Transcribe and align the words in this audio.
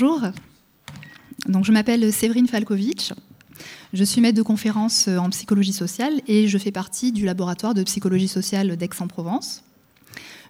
bonjour. 0.00 0.20
Donc, 1.48 1.64
je 1.64 1.72
m'appelle 1.72 2.12
Séverine 2.12 2.46
Falkovitch. 2.46 3.12
Je 3.92 4.04
suis 4.04 4.20
maître 4.20 4.36
de 4.36 4.42
conférence 4.42 5.08
en 5.08 5.28
psychologie 5.30 5.72
sociale 5.72 6.20
et 6.28 6.46
je 6.46 6.56
fais 6.56 6.70
partie 6.70 7.10
du 7.10 7.24
laboratoire 7.24 7.74
de 7.74 7.82
psychologie 7.82 8.28
sociale 8.28 8.76
d'Aix-en-Provence. 8.76 9.64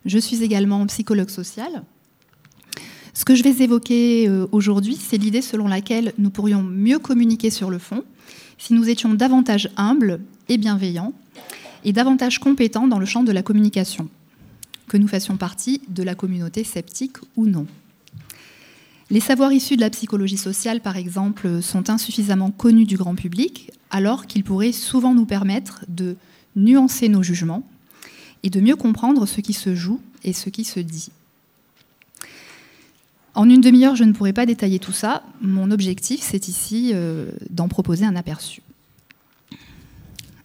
Je 0.05 0.19
suis 0.19 0.43
également 0.43 0.85
psychologue 0.87 1.31
sociale. 1.31 1.83
Ce 3.15 3.25
que 3.25 3.35
je 3.35 3.43
vais 3.43 3.65
évoquer 3.65 4.29
euh, 4.29 4.47
aujourd'hui, 4.53 4.97
c'est 4.97 5.17
l'idée 5.17 5.41
selon 5.41 5.67
laquelle 5.67 6.13
nous 6.19 6.29
pourrions 6.29 6.63
mieux 6.63 6.99
communiquer 6.99 7.49
sur 7.49 7.71
le 7.71 7.79
fond 7.79 8.05
si 8.59 8.75
nous 8.75 8.91
étions 8.91 9.15
davantage 9.15 9.71
humbles 9.79 10.21
et 10.51 10.59
bienveillants 10.59 11.15
et 11.85 11.95
davantage 11.95 12.39
compétents 12.39 12.87
dans 12.87 12.99
le 12.99 13.07
champ 13.07 13.23
de 13.23 13.33
la 13.33 13.43
communication, 13.43 14.11
que 14.89 14.99
nous 14.99 15.09
fassions 15.09 15.39
partie 15.39 15.81
de 15.89 16.03
la 16.03 16.15
communauté 16.15 16.65
sceptique 16.65 17.17
ou 17.37 17.47
non. 17.47 17.67
Les 19.11 19.21
savoirs 19.21 19.53
issus 19.53 19.77
de 19.77 19.81
la 19.81 19.89
psychologie 19.89 20.37
sociale, 20.37 20.81
par 20.83 20.99
exemple, 20.99 21.63
sont 21.63 21.89
insuffisamment 21.89 22.51
connus 22.51 22.85
du 22.85 22.99
grand 22.99 23.15
public, 23.15 23.71
alors 23.91 24.27
qu'ils 24.27 24.45
pourraient 24.45 24.73
souvent 24.73 25.15
nous 25.15 25.25
permettre 25.25 25.87
de 25.89 26.17
nuancer 26.57 27.09
nos 27.09 27.23
jugements 27.23 27.67
et 28.43 28.51
de 28.51 28.61
mieux 28.61 28.77
comprendre 28.77 29.25
ce 29.25 29.41
qui 29.41 29.55
se 29.55 29.75
joue 29.75 30.01
et 30.25 30.35
ce 30.35 30.51
qui 30.51 30.65
se 30.65 30.81
dit. 30.81 31.09
En 33.35 33.49
une 33.49 33.63
demi-heure, 33.63 33.97
je 33.97 34.05
ne 34.05 34.13
pourrai 34.13 34.35
pas 34.35 34.45
détailler 34.45 34.79
tout 34.79 34.93
ça. 34.93 35.23
Mon 35.41 35.71
objectif, 35.71 36.21
c'est 36.23 36.49
ici 36.49 36.91
euh, 36.93 37.31
d'en 37.49 37.69
proposer 37.69 38.05
un 38.05 38.17
aperçu. 38.17 38.61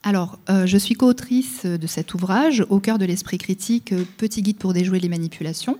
Alors, 0.03 0.37
euh, 0.49 0.65
je 0.65 0.77
suis 0.77 0.95
co-autrice 0.95 1.65
de 1.65 1.87
cet 1.87 2.13
ouvrage, 2.13 2.65
Au 2.69 2.79
cœur 2.79 2.97
de 2.97 3.05
l'esprit 3.05 3.39
critique, 3.39 3.93
Petit 4.17 4.41
guide 4.41 4.57
pour 4.57 4.73
déjouer 4.73 4.99
les 4.99 5.09
manipulations. 5.09 5.77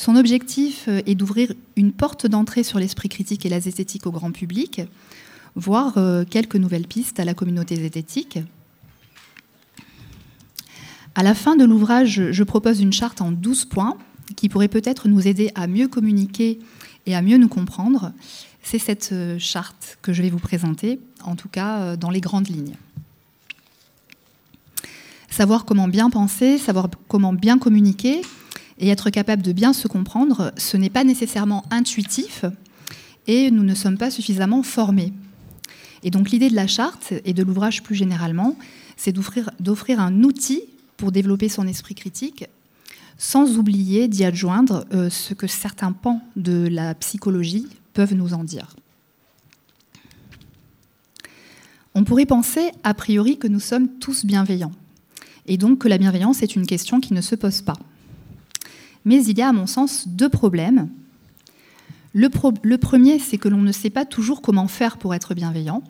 Son 0.00 0.16
objectif 0.16 0.86
euh, 0.88 1.02
est 1.04 1.14
d'ouvrir 1.14 1.52
une 1.76 1.92
porte 1.92 2.26
d'entrée 2.26 2.62
sur 2.62 2.78
l'esprit 2.78 3.10
critique 3.10 3.44
et 3.44 3.50
la 3.50 3.60
zététique 3.60 4.06
au 4.06 4.10
grand 4.10 4.32
public, 4.32 4.80
voire 5.56 5.98
quelques 6.30 6.56
nouvelles 6.56 6.86
pistes 6.86 7.20
à 7.20 7.24
la 7.26 7.34
communauté 7.34 7.76
zététique. 7.76 8.38
À 11.14 11.22
la 11.22 11.34
fin 11.34 11.54
de 11.54 11.66
l'ouvrage, 11.66 12.30
je 12.30 12.42
propose 12.44 12.80
une 12.80 12.94
charte 12.94 13.20
en 13.20 13.30
12 13.30 13.66
points 13.66 13.98
qui 14.36 14.48
pourrait 14.48 14.68
peut-être 14.68 15.06
nous 15.06 15.28
aider 15.28 15.50
à 15.54 15.66
mieux 15.66 15.86
communiquer 15.86 16.60
et 17.04 17.14
à 17.14 17.20
mieux 17.20 17.36
nous 17.36 17.48
comprendre. 17.48 18.12
C'est 18.62 18.78
cette 18.78 19.10
euh, 19.12 19.38
charte 19.38 19.98
que 20.00 20.14
je 20.14 20.22
vais 20.22 20.30
vous 20.30 20.38
présenter, 20.38 20.98
en 21.24 21.36
tout 21.36 21.50
cas 21.50 21.80
euh, 21.80 21.96
dans 21.96 22.10
les 22.10 22.22
grandes 22.22 22.48
lignes. 22.48 22.76
Savoir 25.28 25.66
comment 25.66 25.88
bien 25.88 26.08
penser, 26.08 26.56
savoir 26.56 26.88
comment 27.06 27.34
bien 27.34 27.58
communiquer 27.58 28.22
et 28.80 28.88
être 28.88 29.10
capable 29.10 29.42
de 29.42 29.52
bien 29.52 29.72
se 29.72 29.86
comprendre, 29.86 30.52
ce 30.56 30.76
n'est 30.76 30.90
pas 30.90 31.04
nécessairement 31.04 31.64
intuitif 31.70 32.44
et 33.26 33.50
nous 33.50 33.62
ne 33.62 33.74
sommes 33.74 33.98
pas 33.98 34.10
suffisamment 34.10 34.62
formés. 34.62 35.12
Et 36.02 36.10
donc 36.10 36.30
l'idée 36.30 36.48
de 36.48 36.56
la 36.56 36.66
charte 36.66 37.12
et 37.24 37.34
de 37.34 37.42
l'ouvrage 37.42 37.82
plus 37.82 37.94
généralement, 37.94 38.56
c'est 38.96 39.12
d'offrir 39.12 40.00
un 40.00 40.22
outil 40.24 40.62
pour 40.96 41.12
développer 41.12 41.48
son 41.48 41.68
esprit 41.68 41.94
critique 41.94 42.46
sans 43.18 43.58
oublier 43.58 44.08
d'y 44.08 44.24
adjoindre 44.24 44.86
euh, 44.94 45.10
ce 45.10 45.34
que 45.34 45.46
certains 45.46 45.92
pans 45.92 46.22
de 46.36 46.66
la 46.70 46.94
psychologie 46.94 47.66
peuvent 47.92 48.14
nous 48.14 48.32
en 48.32 48.44
dire. 48.44 48.74
On 51.94 52.04
pourrait 52.04 52.24
penser 52.24 52.70
a 52.82 52.94
priori 52.94 53.36
que 53.36 53.46
nous 53.46 53.60
sommes 53.60 53.88
tous 53.98 54.24
bienveillants, 54.24 54.72
et 55.46 55.58
donc 55.58 55.80
que 55.80 55.88
la 55.88 55.98
bienveillance 55.98 56.42
est 56.42 56.56
une 56.56 56.66
question 56.66 56.98
qui 56.98 57.12
ne 57.12 57.20
se 57.20 57.34
pose 57.34 57.60
pas. 57.60 57.76
Mais 59.04 59.24
il 59.24 59.38
y 59.38 59.42
a 59.42 59.48
à 59.48 59.52
mon 59.52 59.66
sens 59.66 60.08
deux 60.08 60.28
problèmes. 60.28 60.88
Le, 62.12 62.28
premier, 62.76 63.18
c'est 63.18 63.38
que 63.38 63.48
l'on 63.48 63.62
ne 63.62 63.72
sait 63.72 63.90
pas 63.90 64.04
toujours 64.04 64.42
comment 64.42 64.66
faire 64.66 64.96
pour 64.96 65.14
être 65.14 65.34
bienveillant. 65.34 65.82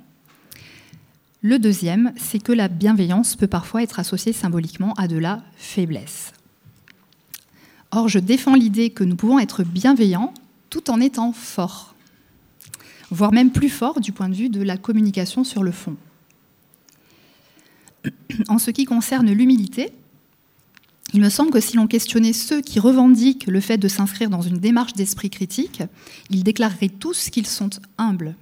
Le 1.42 1.58
deuxième, 1.58 2.12
c'est 2.16 2.38
que 2.38 2.52
la 2.52 2.68
bienveillance 2.68 3.36
peut 3.36 3.46
parfois 3.46 3.82
être 3.82 3.98
associée 3.98 4.34
symboliquement 4.34 4.92
à 4.94 5.08
de 5.08 5.16
la 5.16 5.42
faiblesse. 5.56 6.32
Or, 7.90 8.08
je 8.08 8.18
défends 8.18 8.54
l'idée 8.54 8.90
que 8.90 9.04
nous 9.04 9.16
pouvons 9.16 9.38
être 9.38 9.64
bienveillants 9.64 10.34
tout 10.68 10.90
en 10.90 11.00
étant 11.00 11.32
forts, 11.32 11.94
voire 13.10 13.32
même 13.32 13.50
plus 13.50 13.70
forts 13.70 14.00
du 14.00 14.12
point 14.12 14.28
de 14.28 14.34
vue 14.34 14.50
de 14.50 14.62
la 14.62 14.76
communication 14.76 15.42
sur 15.42 15.62
le 15.62 15.72
fond. 15.72 15.96
En 18.48 18.58
ce 18.58 18.70
qui 18.70 18.84
concerne 18.84 19.30
l'humilité, 19.32 19.92
il 21.12 21.20
me 21.20 21.28
semble 21.28 21.50
que 21.50 21.60
si 21.60 21.76
l'on 21.76 21.86
questionnait 21.86 22.32
ceux 22.32 22.60
qui 22.60 22.78
revendiquent 22.78 23.46
le 23.46 23.60
fait 23.60 23.78
de 23.78 23.88
s'inscrire 23.88 24.30
dans 24.30 24.42
une 24.42 24.58
démarche 24.58 24.94
d'esprit 24.94 25.30
critique, 25.30 25.82
ils 26.30 26.44
déclareraient 26.44 26.88
tous 26.88 27.30
qu'ils 27.30 27.46
sont 27.46 27.70
humbles. 27.98 28.36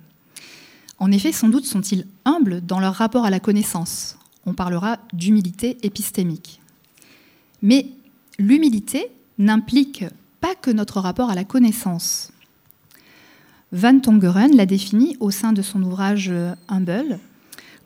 En 0.99 1.11
effet, 1.13 1.33
sans 1.33 1.49
doute 1.49 1.65
sont-ils 1.65 2.07
humbles 2.25 2.61
dans 2.61 2.81
leur 2.81 2.95
rapport 2.95 3.25
à 3.25 3.31
la 3.31 3.41
connaissance. 3.41 4.19
On 4.47 4.55
parlera 4.55 4.99
d'humilité 5.13 5.79
épistémique. 5.83 6.61
Mais 7.63 7.87
l'humilité 8.39 9.07
n'implique 9.39 10.05
pas 10.41 10.55
que 10.55 10.71
notre 10.71 11.01
rapport 11.01 11.31
à 11.31 11.35
la 11.35 11.45
connaissance. 11.45 12.33
Van 13.73 13.99
Tongeren 13.99 14.57
l'a 14.57 14.67
défini 14.67 15.17
au 15.21 15.31
sein 15.31 15.53
de 15.53 15.63
son 15.63 15.83
ouvrage 15.83 16.33
Humble 16.69 17.19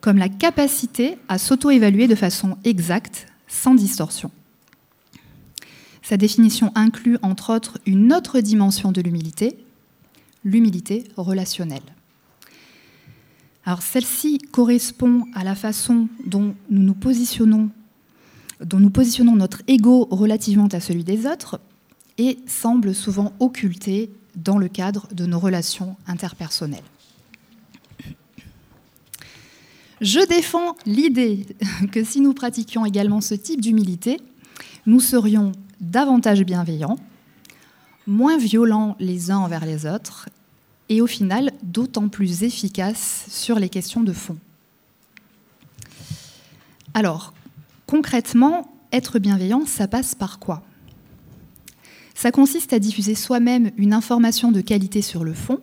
comme 0.03 0.17
la 0.17 0.27
capacité 0.27 1.17
à 1.29 1.37
s'auto-évaluer 1.37 2.09
de 2.09 2.15
façon 2.15 2.57
exacte, 2.65 3.25
sans 3.47 3.73
distorsion. 3.73 4.31
Sa 6.03 6.17
définition 6.17 6.71
inclut 6.75 7.17
entre 7.21 7.53
autres 7.55 7.79
une 7.85 8.11
autre 8.13 8.41
dimension 8.41 8.91
de 8.91 9.01
l'humilité, 9.01 9.57
l'humilité 10.43 11.05
relationnelle. 11.15 11.81
Alors 13.65 13.81
celle-ci 13.81 14.39
correspond 14.51 15.25
à 15.33 15.45
la 15.45 15.55
façon 15.55 16.09
dont 16.25 16.53
nous 16.69 16.83
nous 16.83 16.93
positionnons 16.93 17.69
dont 18.59 18.79
nous 18.79 18.91
positionnons 18.91 19.35
notre 19.35 19.61
ego 19.67 20.07
relativement 20.09 20.67
à 20.67 20.79
celui 20.79 21.03
des 21.03 21.25
autres 21.25 21.59
et 22.17 22.37
semble 22.47 22.93
souvent 22.93 23.33
occulté 23.39 24.09
dans 24.35 24.57
le 24.57 24.69
cadre 24.69 25.07
de 25.13 25.25
nos 25.25 25.39
relations 25.39 25.97
interpersonnelles. 26.07 26.83
Je 29.99 30.25
défends 30.27 30.75
l'idée 30.85 31.45
que 31.91 32.03
si 32.03 32.21
nous 32.21 32.33
pratiquions 32.33 32.85
également 32.85 33.21
ce 33.21 33.35
type 33.35 33.59
d'humilité, 33.59 34.19
nous 34.85 34.99
serions 34.99 35.51
davantage 35.83 36.43
bienveillants, 36.43 36.97
moins 38.07 38.37
violents 38.37 38.95
les 38.99 39.29
uns 39.29 39.37
envers 39.37 39.65
les 39.65 39.85
autres 39.85 40.29
et 40.89 41.01
au 41.01 41.07
final 41.07 41.51
d'autant 41.61 42.09
plus 42.09 42.43
efficaces 42.43 43.25
sur 43.29 43.59
les 43.59 43.69
questions 43.69 44.01
de 44.01 44.13
fond. 44.13 44.37
Alors, 46.95 47.33
Concrètement, 47.93 48.73
être 48.91 49.19
bienveillant, 49.19 49.67
ça 49.67 49.87
passe 49.87 50.15
par 50.15 50.39
quoi? 50.39 50.63
Ça 52.15 52.31
consiste 52.31 52.73
à 52.73 52.79
diffuser 52.79 53.13
soi-même 53.13 53.69
une 53.77 53.93
information 53.93 54.51
de 54.51 54.61
qualité 54.61 55.03
sur 55.03 55.23
le 55.23 55.35
fond, 55.35 55.59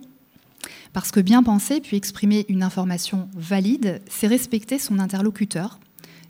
parce 0.93 1.11
que 1.11 1.19
bien 1.19 1.43
penser 1.43 1.81
puis 1.81 1.97
exprimer 1.97 2.47
une 2.49 2.63
information 2.63 3.29
valide, 3.35 4.01
c'est 4.09 4.29
respecter 4.29 4.79
son 4.79 5.01
interlocuteur, 5.01 5.81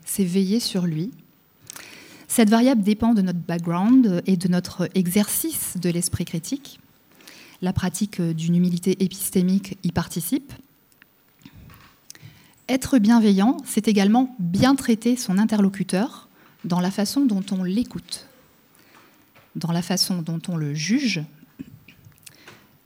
c'est 0.03 0.23
veiller 0.23 0.59
sur 0.59 0.87
lui. 0.87 1.11
Cette 2.33 2.49
variable 2.49 2.81
dépend 2.81 3.13
de 3.13 3.21
notre 3.21 3.39
background 3.39 4.23
et 4.25 4.37
de 4.37 4.47
notre 4.47 4.87
exercice 4.95 5.75
de 5.75 5.89
l'esprit 5.89 6.23
critique. 6.23 6.79
La 7.61 7.73
pratique 7.73 8.21
d'une 8.21 8.55
humilité 8.55 9.03
épistémique 9.03 9.77
y 9.83 9.91
participe. 9.91 10.53
Être 12.69 12.99
bienveillant, 12.99 13.57
c'est 13.65 13.89
également 13.89 14.33
bien 14.39 14.75
traiter 14.75 15.17
son 15.17 15.37
interlocuteur 15.39 16.29
dans 16.63 16.79
la 16.79 16.89
façon 16.89 17.25
dont 17.25 17.43
on 17.51 17.65
l'écoute, 17.65 18.29
dans 19.57 19.73
la 19.73 19.81
façon 19.81 20.21
dont 20.21 20.39
on 20.47 20.55
le 20.55 20.73
juge, 20.73 21.21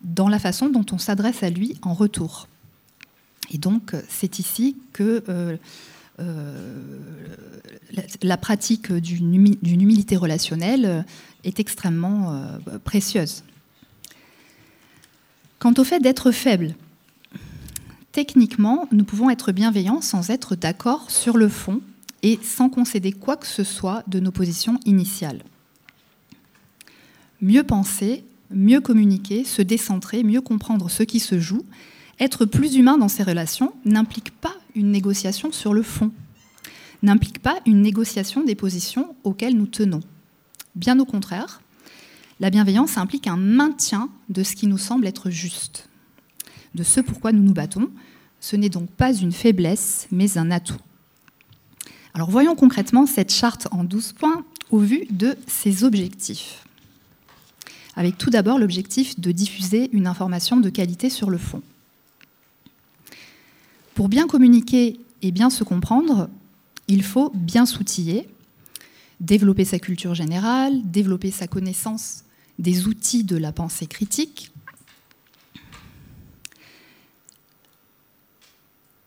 dans 0.01 0.27
la 0.27 0.39
façon 0.39 0.69
dont 0.69 0.88
on 0.92 0.97
s'adresse 0.97 1.44
à 1.44 1.51
lui 1.51 1.77
en 1.83 1.94
retour. 1.94 2.47
Et 3.51 3.59
donc, 3.59 3.95
c'est 4.09 4.39
ici 4.39 4.75
que 4.92 5.24
euh, 5.30 5.57
euh, 6.20 6.78
la, 8.22 8.38
pratique 8.38 8.92
d'une 8.92 9.36
humilité 9.36 10.18
relationnelle 10.18 11.06
est 11.44 11.60
extrêmement 11.60 12.34
euh, 12.34 12.80
précieuse. 12.84 13.44
Quant 15.60 15.74
au 15.78 15.84
fait 15.84 16.00
d'être 16.00 16.32
faible, 16.32 16.76
Techniquement, 18.16 18.88
nous 18.94 19.04
pouvons 19.04 19.30
être 19.30 19.52
bienveillants 19.52 20.00
sans 20.00 20.30
être 20.30 20.56
d'accord 20.56 21.12
sur 21.12 21.36
le 21.36 21.50
fond 21.50 21.82
et 22.24 22.40
sans 22.42 22.70
concéder 22.70 23.12
quoi 23.12 23.36
que 23.36 23.46
ce 23.46 23.66
soit 23.66 24.04
de 24.08 24.22
nos 24.22 24.32
positions 24.32 24.80
initiales. 24.86 25.44
Mieux 27.42 27.64
penser, 27.64 28.24
mieux 28.52 28.80
communiquer, 28.80 29.44
se 29.44 29.62
décentrer, 29.62 30.24
mieux 30.24 30.40
comprendre 30.40 30.90
ce 30.90 31.04
qui 31.04 31.20
se 31.20 31.42
joue, 31.42 31.66
être 32.20 32.46
plus 32.46 32.76
humain 32.76 32.98
dans 32.98 33.08
ses 33.08 33.24
relations 33.24 33.74
n'implique 33.84 34.32
pas 34.32 34.56
une 34.76 34.92
négociation 34.92 35.52
sur 35.52 35.74
le 35.74 35.84
fond, 35.84 36.12
n'implique 37.04 37.40
pas 37.40 37.60
une 37.66 37.82
négociation 37.82 38.44
des 38.44 38.56
positions 38.56 39.16
auxquelles 39.24 39.56
nous 39.56 39.68
tenons. 39.68 40.02
Bien 40.76 41.00
au 41.00 41.06
contraire, 41.06 41.62
La 42.42 42.50
bienveillance 42.50 42.98
implique 42.98 43.28
un 43.28 43.38
maintien 43.38 44.10
de 44.28 44.44
ce 44.44 44.56
qui 44.56 44.68
nous 44.68 44.78
semble 44.78 45.08
être 45.08 45.30
juste, 45.30 45.88
de 46.74 46.84
ce 46.84 47.00
pourquoi 47.00 47.32
nous 47.32 47.42
nous 47.42 47.54
battons. 47.54 47.90
Ce 48.42 48.58
n'est 48.58 48.70
donc 48.70 48.90
pas 48.90 49.14
une 49.14 49.32
faiblesse, 49.32 50.08
mais 50.12 50.38
un 50.38 50.52
atout. 50.52 50.82
Alors 52.14 52.30
voyons 52.30 52.56
concrètement 52.56 53.06
cette 53.06 53.32
charte 53.32 53.70
en 53.72 53.86
12 53.86 54.14
points 54.14 54.44
au 54.70 54.80
vu 54.80 55.06
de 55.12 55.38
ses 55.48 55.86
objectifs. 55.86 56.66
Avec 57.96 58.18
tout 58.18 58.30
d'abord 58.30 58.60
l'objectif 58.60 59.18
de 59.18 59.32
diffuser 59.32 59.90
une 59.94 60.06
information 60.06 60.58
de 60.58 60.70
qualité 60.70 61.10
sur 61.10 61.30
le 61.30 61.38
fond. 61.38 61.62
Pour 63.95 64.07
bien 64.07 64.27
communiquer 64.27 65.00
et 65.24 65.31
bien 65.31 65.50
se 65.50 65.63
comprendre, 65.63 66.30
il 66.88 67.01
faut 67.01 67.31
bien 67.33 67.65
s'outiller, 67.65 68.30
développer 69.19 69.65
sa 69.65 69.80
culture 69.80 70.13
générale, 70.13 70.81
développer 70.83 71.31
sa 71.31 71.47
connaissance 71.47 72.24
des 72.59 72.88
outils 72.88 73.24
de 73.24 73.38
la 73.38 73.51
pensée 73.51 73.88
critique, 73.88 74.51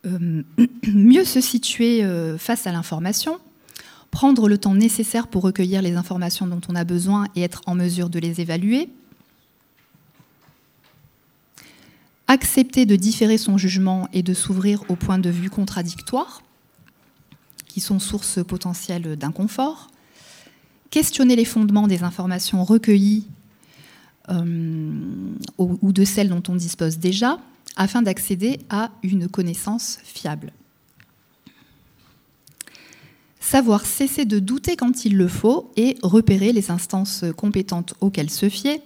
Euh, 0.07 0.43
mieux 0.87 1.25
se 1.25 1.41
situer 1.41 2.05
euh, 2.05 2.39
face 2.39 2.67
à 2.67 2.73
l'information, 2.73 3.39
prendre 4.11 4.49
le 4.49 4.59
temps 4.59 4.75
nécessaire 4.75 5.27
pour 5.27 5.43
recueillir 5.43 5.83
les 5.83 5.97
informations 5.97 6.47
dont 6.47 6.61
on 6.69 6.75
a 6.75 6.85
besoin 6.85 7.27
et 7.35 7.43
être 7.43 7.63
en 7.67 7.75
mesure 7.75 8.09
de 8.09 8.19
les 8.19 8.41
évaluer, 8.41 8.91
accepter 12.29 12.87
de 12.87 12.95
différer 12.95 13.39
son 13.39 13.59
jugement 13.59 14.09
et 14.13 14.23
de 14.23 14.35
s'ouvrir 14.35 14.85
aux 14.89 14.97
points 14.97 15.19
de 15.19 15.31
vue 15.31 15.51
contradictoires, 15.51 16.43
qui 17.67 17.81
sont 17.81 17.99
source 17.99 18.45
potentielle 18.45 19.17
d'inconfort, 19.17 19.89
questionner 20.91 21.37
les 21.37 21.45
fondements 21.45 21.89
des 21.89 22.03
informations 22.03 22.65
recueillies 22.65 23.27
euh, 24.31 24.93
ou 25.57 25.93
de 25.93 26.05
celles 26.05 26.29
dont 26.29 26.43
on 26.49 26.55
dispose 26.55 26.99
déjà, 26.99 27.39
afin 27.77 28.03
d'accéder 28.03 28.59
à 28.69 28.91
une 29.03 29.29
connaissance 29.29 29.99
fiable. 30.05 30.53
Savoir 33.41 33.87
cesser 33.87 34.27
de 34.27 34.41
douter 34.41 34.77
quand 34.77 35.07
il 35.07 35.17
le 35.17 35.29
faut 35.29 35.73
et 35.77 35.97
repérer 36.03 36.53
les 36.53 36.71
instances 36.71 37.25
compétentes 37.37 37.95
auxquelles 38.01 38.31
se 38.31 38.51
fier. 38.51 38.83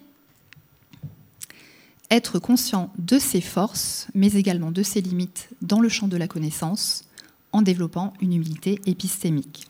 Être 2.13 2.39
conscient 2.39 2.93
de 2.99 3.19
ses 3.19 3.41
forces, 3.41 4.07
mais 4.15 4.35
également 4.35 4.71
de 4.71 4.83
ses 4.83 5.01
limites 5.01 5.49
dans 5.63 5.81
le 5.81 5.89
champ 5.89 6.09
de 6.09 6.19
la 6.19 6.29
connaissance, 6.29 7.05
en 7.53 7.63
développant 7.63 8.13
une 8.21 8.35
humilité 8.35 8.83
épistémique. 8.85 9.67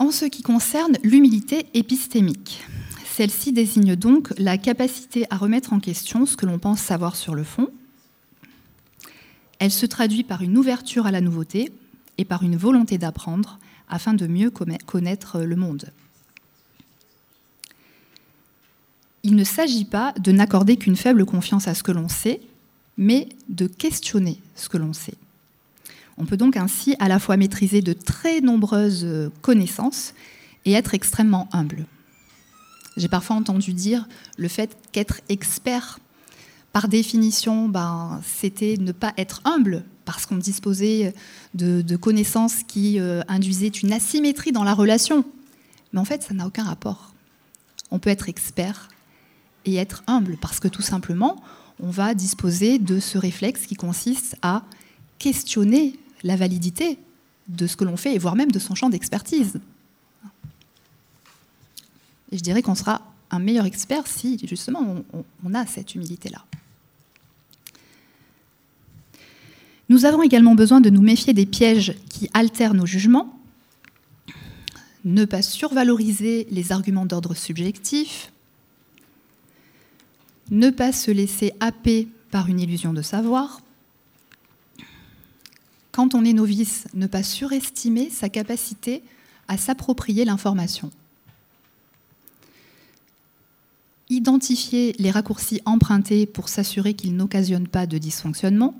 En 0.00 0.10
ce 0.10 0.24
qui 0.24 0.42
concerne 0.42 0.96
l'humilité 1.04 1.68
épistémique, 1.74 2.64
celle-ci 3.04 3.52
désigne 3.52 3.94
donc 3.94 4.34
la 4.36 4.58
capacité 4.58 5.24
à 5.30 5.36
remettre 5.36 5.72
en 5.72 5.78
question 5.78 6.26
ce 6.26 6.36
que 6.36 6.46
l'on 6.46 6.58
pense 6.58 6.80
savoir 6.80 7.14
sur 7.14 7.36
le 7.36 7.44
fond. 7.44 7.68
Elle 9.60 9.70
se 9.70 9.86
traduit 9.86 10.24
par 10.24 10.42
une 10.42 10.58
ouverture 10.58 11.06
à 11.06 11.12
la 11.12 11.20
nouveauté 11.20 11.70
et 12.18 12.24
par 12.24 12.42
une 12.42 12.56
volonté 12.56 12.98
d'apprendre 12.98 13.60
afin 13.88 14.12
de 14.12 14.26
mieux 14.26 14.50
connaître 14.50 15.40
le 15.40 15.54
monde. 15.54 15.92
Il 19.24 19.36
ne 19.36 19.44
s'agit 19.44 19.86
pas 19.86 20.12
de 20.20 20.32
n'accorder 20.32 20.76
qu'une 20.76 20.96
faible 20.96 21.24
confiance 21.24 21.66
à 21.66 21.74
ce 21.74 21.82
que 21.82 21.92
l'on 21.92 22.08
sait, 22.08 22.42
mais 22.98 23.28
de 23.48 23.66
questionner 23.66 24.38
ce 24.54 24.68
que 24.68 24.76
l'on 24.76 24.92
sait. 24.92 25.14
On 26.18 26.26
peut 26.26 26.36
donc 26.36 26.58
ainsi 26.58 26.94
à 27.00 27.08
la 27.08 27.18
fois 27.18 27.38
maîtriser 27.38 27.80
de 27.80 27.94
très 27.94 28.42
nombreuses 28.42 29.30
connaissances 29.40 30.12
et 30.66 30.72
être 30.72 30.92
extrêmement 30.92 31.48
humble. 31.52 31.86
J'ai 32.98 33.08
parfois 33.08 33.34
entendu 33.36 33.72
dire 33.72 34.06
le 34.36 34.46
fait 34.46 34.76
qu'être 34.92 35.22
expert, 35.30 35.98
par 36.72 36.86
définition, 36.86 37.68
ben, 37.68 38.20
c'était 38.24 38.76
ne 38.78 38.92
pas 38.92 39.14
être 39.16 39.40
humble, 39.44 39.84
parce 40.04 40.26
qu'on 40.26 40.36
disposait 40.36 41.14
de, 41.54 41.96
connaissances 41.96 42.62
qui 42.62 43.00
euh, 43.00 43.22
induisaient 43.26 43.68
une 43.68 43.92
asymétrie 43.92 44.52
dans 44.52 44.64
la 44.64 44.74
relation. 44.74 45.24
Mais 45.92 46.00
en 46.00 46.04
fait, 46.04 46.22
ça 46.22 46.34
n'a 46.34 46.46
aucun 46.46 46.64
rapport. 46.64 47.14
On 47.90 47.98
peut 47.98 48.10
être 48.10 48.28
expert 48.28 48.88
et 49.64 49.76
être 49.76 50.02
humble, 50.06 50.36
parce 50.40 50.60
que 50.60 50.68
tout 50.68 50.82
simplement, 50.82 51.42
on 51.82 51.90
va 51.90 52.14
disposer 52.14 52.78
de 52.78 53.00
ce 53.00 53.18
réflexe 53.18 53.66
qui 53.66 53.74
consiste 53.74 54.36
à 54.42 54.64
questionner 55.18 55.98
la 56.22 56.36
validité 56.36 56.98
de 57.48 57.66
ce 57.66 57.76
que 57.76 57.84
l'on 57.84 57.96
fait, 57.96 58.14
et 58.14 58.18
voire 58.18 58.36
même 58.36 58.50
de 58.50 58.58
son 58.58 58.74
champ 58.74 58.88
d'expertise. 58.88 59.60
Et 62.32 62.38
je 62.38 62.42
dirais 62.42 62.62
qu'on 62.62 62.74
sera 62.74 63.02
un 63.30 63.38
meilleur 63.38 63.66
expert 63.66 64.06
si 64.06 64.40
justement 64.46 65.04
on, 65.44 65.54
a 65.54 65.66
cette 65.66 65.94
humilité-là. 65.94 66.44
Nous 69.88 70.04
avons 70.04 70.22
également 70.22 70.54
besoin 70.54 70.80
de 70.80 70.90
nous 70.90 71.02
méfier 71.02 71.34
des 71.34 71.46
pièges 71.46 71.94
qui 72.08 72.30
altèrent 72.32 72.74
nos 72.74 72.86
jugements, 72.86 73.38
ne 75.04 75.26
pas 75.26 75.42
survaloriser 75.42 76.46
les 76.50 76.72
arguments 76.72 77.04
d'ordre 77.04 77.34
subjectif, 77.34 78.32
ne 80.50 80.70
pas 80.70 80.92
se 80.92 81.10
laisser 81.10 81.52
happer 81.60 82.08
par 82.30 82.48
une 82.48 82.60
illusion 82.60 82.92
de 82.92 83.02
savoir, 83.02 83.60
quand 85.92 86.14
on 86.14 86.24
est 86.24 86.32
novice, 86.32 86.86
ne 86.94 87.06
pas 87.06 87.22
surestimer 87.22 88.10
sa 88.10 88.28
capacité 88.28 89.02
à 89.46 89.56
s'approprier 89.56 90.24
l'information. 90.24 90.90
identifier 94.10 94.94
les 94.98 95.10
raccourcis 95.10 95.60
empruntés 95.64 96.26
pour 96.26 96.48
s'assurer 96.48 96.94
qu'ils 96.94 97.16
n'occasionnent 97.16 97.68
pas 97.68 97.86
de 97.86 97.98
dysfonctionnement. 97.98 98.74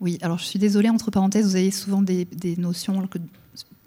Oui, 0.00 0.18
alors 0.22 0.38
je 0.38 0.44
suis 0.44 0.58
désolée, 0.58 0.88
entre 0.88 1.10
parenthèses, 1.10 1.46
vous 1.46 1.56
avez 1.56 1.70
souvent 1.70 2.02
des, 2.02 2.26
notions 2.58 3.08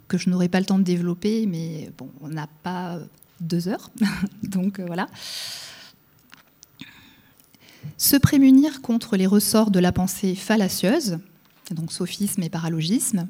que, 0.07 0.17
je 0.17 0.29
n'aurai 0.29 0.49
pas 0.49 0.59
le 0.59 0.65
temps 0.65 0.79
de 0.79 0.83
développer, 0.83 1.45
mais 1.45 1.91
on 2.21 2.29
n'a 2.29 2.47
pas 2.63 2.99
deux 3.41 3.67
heures, 3.67 3.91
donc 4.43 4.79
euh, 4.79 4.85
voilà. 4.85 5.07
Se 7.97 8.17
prémunir 8.17 8.81
contre 8.81 9.17
les 9.17 9.27
ressorts 9.27 9.71
de 9.71 9.79
la 9.79 9.91
pensée 9.91 10.35
fallacieuse, 10.35 11.19
donc 11.71 11.91
sophisme 11.91 12.43
et 12.43 12.49
paralogisme, 12.49 13.27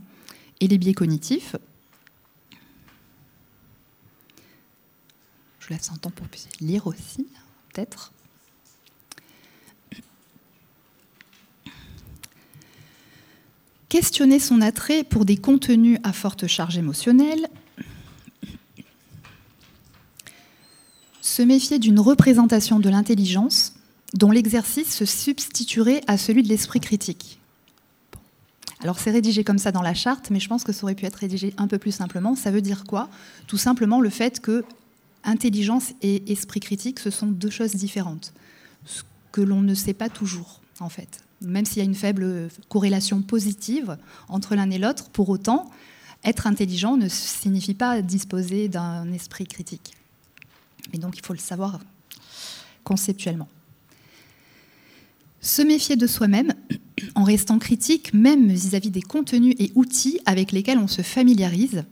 et 0.59 0.67
les 0.67 0.77
biais 0.77 0.93
cognitifs, 0.93 1.55
Je 5.65 5.73
vous 5.73 5.79
laisse 5.79 5.89
un 5.91 5.97
temps 5.97 6.11
pour 6.11 6.27
lire 6.61 6.85
aussi, 6.85 7.25
peut-être. 7.73 8.13
Questionner 13.89 14.37
son 14.37 14.61
attrait 14.61 15.03
pour 15.03 15.25
des 15.25 15.37
contenus 15.37 15.97
à 16.03 16.13
forte 16.13 16.45
charge 16.45 16.77
émotionnelle. 16.77 17.47
Se 21.21 21.41
méfier 21.41 21.79
d'une 21.79 21.99
représentation 21.99 22.79
de 22.79 22.89
l'intelligence 22.89 23.74
dont 24.15 24.31
l'exercice 24.31 24.95
se 24.95 25.05
substituerait 25.05 26.01
à 26.07 26.17
celui 26.17 26.41
de 26.41 26.47
l'esprit 26.47 26.79
critique. 26.79 27.39
Alors 28.81 28.99
c'est 28.99 29.11
rédigé 29.11 29.43
comme 29.43 29.57
ça 29.57 29.71
dans 29.71 29.81
la 29.81 29.93
charte, 29.93 30.29
mais 30.29 30.39
je 30.39 30.47
pense 30.47 30.63
que 30.63 30.71
ça 30.71 30.83
aurait 30.83 30.95
pu 30.95 31.05
être 31.05 31.15
rédigé 31.15 31.53
un 31.57 31.67
peu 31.67 31.77
plus 31.77 31.91
simplement. 31.91 32.35
Ça 32.35 32.51
veut 32.51 32.61
dire 32.61 32.83
quoi? 32.85 33.09
Tout 33.47 33.57
simplement 33.57 33.99
le 33.99 34.09
fait 34.09 34.39
que 34.39 34.63
intelligence 35.23 35.93
et 36.01 36.31
esprit 36.31 36.59
critique, 36.59 36.99
ce 36.99 37.09
sont 37.09 37.27
deux 37.27 37.49
choses 37.49 37.75
différentes, 37.75 38.33
ce 38.85 39.03
que 39.31 39.41
l'on 39.41 39.61
ne 39.61 39.73
sait 39.73 39.93
pas 39.93 40.09
toujours, 40.09 40.61
en 40.79 40.89
fait. 40.89 41.19
Même 41.41 41.65
s'il 41.65 41.79
y 41.79 41.81
a 41.81 41.85
une 41.85 41.95
faible 41.95 42.49
corrélation 42.69 43.21
positive 43.21 43.97
entre 44.29 44.55
l'un 44.55 44.69
et 44.69 44.77
l'autre, 44.77 45.09
pour 45.09 45.29
autant, 45.29 45.71
être 46.23 46.47
intelligent 46.47 46.95
ne 46.95 47.09
signifie 47.09 47.73
pas 47.73 48.01
disposer 48.01 48.69
d'un 48.69 49.11
esprit 49.11 49.45
critique. 49.45 49.93
Et 50.93 50.99
donc, 50.99 51.17
il 51.17 51.25
faut 51.25 51.33
le 51.33 51.39
savoir 51.39 51.79
conceptuellement. 52.83 53.47
Se 55.45 55.61
méfier 55.61 55.95
de 55.95 56.07
soi-même 56.07 56.55
en 57.13 57.23
restant 57.23 57.59
critique, 57.59 58.15
même 58.15 58.47
vis-à-vis 58.47 58.89
-vis 58.89 58.93
des 58.93 59.03
contenus 59.03 59.53
et 59.59 59.71
outils 59.75 60.19
avec 60.25 60.51
lesquels 60.51 60.79
on 60.79 60.87
se 60.87 61.03
familiarise, 61.03 61.83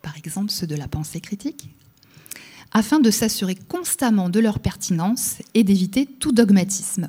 par 0.00 0.16
exemple 0.16 0.52
ceux 0.52 0.68
de 0.68 0.76
la 0.76 0.86
pensée 0.86 1.20
critique, 1.20 1.70
afin 2.70 3.00
de 3.00 3.10
s'assurer 3.10 3.56
constamment 3.56 4.28
de 4.28 4.38
leur 4.38 4.60
pertinence 4.60 5.38
et 5.54 5.64
d'éviter 5.64 6.06
tout 6.06 6.30
dogmatisme. 6.30 7.08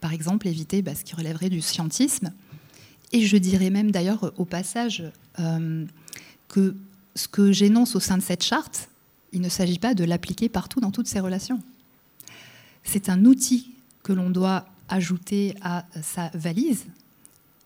Par 0.00 0.12
exemple, 0.12 0.48
éviter 0.48 0.82
bah, 0.82 0.94
ce 0.94 1.02
qui 1.02 1.14
relèverait 1.14 1.48
du 1.48 1.62
scientisme. 1.62 2.34
Et 3.12 3.24
je 3.24 3.38
dirais 3.38 3.70
même 3.70 3.90
d'ailleurs 3.90 4.34
au 4.36 4.44
passage 4.44 5.02
euh, 5.38 5.86
que 6.48 6.76
ce 7.14 7.26
que 7.26 7.52
j'énonce 7.52 7.96
au 7.96 8.00
sein 8.00 8.18
de 8.18 8.22
cette 8.22 8.44
charte, 8.44 8.90
il 9.32 9.40
ne 9.40 9.48
s'agit 9.48 9.78
pas 9.78 9.94
de 9.94 10.04
l'appliquer 10.04 10.50
partout 10.50 10.80
dans 10.80 10.90
toutes 10.90 11.08
ces 11.08 11.20
relations. 11.20 11.62
C'est 12.86 13.08
un 13.08 13.24
outil 13.24 13.72
que 14.02 14.12
l'on 14.12 14.30
doit 14.30 14.64
ajouter 14.88 15.54
à 15.60 15.84
sa 16.02 16.30
valise 16.32 16.86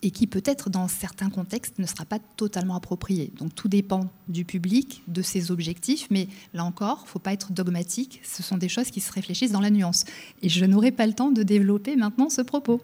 et 0.01 0.09
qui 0.09 0.25
peut-être 0.25 0.71
dans 0.71 0.87
certains 0.87 1.29
contextes 1.29 1.77
ne 1.77 1.85
sera 1.85 2.05
pas 2.05 2.17
totalement 2.17 2.75
approprié. 2.75 3.31
Donc 3.37 3.53
tout 3.53 3.67
dépend 3.67 4.11
du 4.27 4.45
public, 4.45 5.03
de 5.07 5.21
ses 5.21 5.51
objectifs, 5.51 6.07
mais 6.09 6.27
là 6.55 6.65
encore, 6.65 7.01
il 7.01 7.05
ne 7.05 7.09
faut 7.09 7.19
pas 7.19 7.33
être 7.33 7.51
dogmatique, 7.51 8.19
ce 8.23 8.41
sont 8.41 8.57
des 8.57 8.67
choses 8.67 8.89
qui 8.89 8.99
se 8.99 9.11
réfléchissent 9.11 9.51
dans 9.51 9.61
la 9.61 9.69
nuance. 9.69 10.05
Et 10.41 10.49
je 10.49 10.65
n'aurai 10.65 10.91
pas 10.91 11.05
le 11.05 11.13
temps 11.13 11.29
de 11.29 11.43
développer 11.43 11.95
maintenant 11.95 12.29
ce 12.31 12.41
propos. 12.41 12.81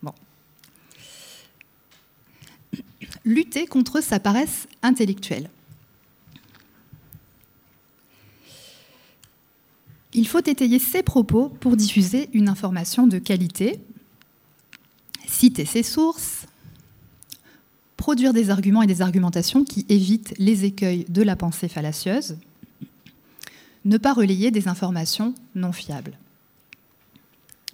Bon. 0.00 0.12
Lutter 3.24 3.66
contre 3.66 4.00
sa 4.00 4.20
paresse 4.20 4.68
intellectuelle. 4.82 5.50
Il 10.14 10.26
faut 10.26 10.40
étayer 10.40 10.78
ses 10.78 11.02
propos 11.02 11.48
pour 11.48 11.76
diffuser 11.76 12.30
une 12.32 12.48
information 12.48 13.06
de 13.06 13.18
qualité, 13.18 13.80
citer 15.26 15.64
ses 15.64 15.82
sources, 15.82 16.46
produire 17.96 18.32
des 18.32 18.48
arguments 18.50 18.82
et 18.82 18.86
des 18.86 19.02
argumentations 19.02 19.64
qui 19.64 19.84
évitent 19.88 20.34
les 20.38 20.64
écueils 20.64 21.04
de 21.08 21.22
la 21.22 21.36
pensée 21.36 21.68
fallacieuse, 21.68 22.38
ne 23.84 23.98
pas 23.98 24.12
relayer 24.14 24.50
des 24.50 24.68
informations 24.68 25.34
non 25.54 25.72
fiables. 25.72 26.16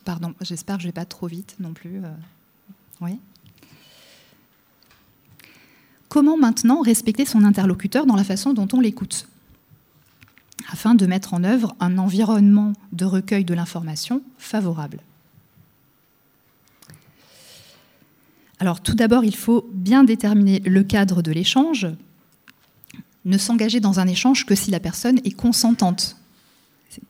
Pardon, 0.05 0.35
j'espère 0.41 0.76
que 0.76 0.83
je 0.83 0.88
ne 0.88 0.91
vais 0.91 0.95
pas 0.95 1.05
trop 1.05 1.26
vite 1.26 1.57
non 1.61 1.73
plus. 1.73 2.05
Euh, 2.05 2.11
oui. 3.00 3.19
Comment 6.09 6.37
maintenant 6.37 6.83
respecter 6.83 7.25
son 7.25 7.45
interlocuteur 7.45 8.07
dans 8.07 8.17
la 8.17 8.25
façon 8.25 8.53
dont 8.53 8.69
on 8.73 8.81
l'écoute? 8.81 9.29
Afin 10.75 10.97
de 10.97 11.07
mettre 11.07 11.35
en 11.35 11.45
œuvre 11.45 11.76
un 11.78 11.99
environnement 11.99 12.73
de 12.90 13.04
recueil 13.04 13.45
de 13.45 13.54
l'information 13.54 14.23
favorable. 14.38 14.99
Alors 18.59 18.81
tout 18.81 18.97
d'abord, 18.97 19.25
il 19.25 19.37
faut 19.37 19.71
bien 19.73 20.02
déterminer 20.02 20.59
le 20.59 20.83
cadre 20.83 21.23
de 21.23 21.31
l'échange, 21.31 21.87
ne 23.25 23.38
s'engager 23.38 23.78
dans 23.78 24.00
un 24.00 24.09
échange 24.09 24.47
que 24.47 24.57
si 24.57 24.73
la 24.73 24.81
personne 24.81 25.19
est 25.19 25.37
consentante, 25.37 26.16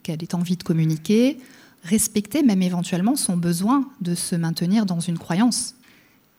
qu'elle 0.02 0.23
ait 0.23 0.35
envie 0.35 0.59
de 0.59 0.62
communiquer, 0.62 1.38
respecter 1.85 2.42
même 2.42 2.61
éventuellement 2.61 3.16
son 3.16 3.38
besoin 3.38 3.88
de 4.02 4.14
se 4.14 4.37
maintenir 4.37 4.85
dans 4.85 5.00
une 5.00 5.16
croyance, 5.16 5.75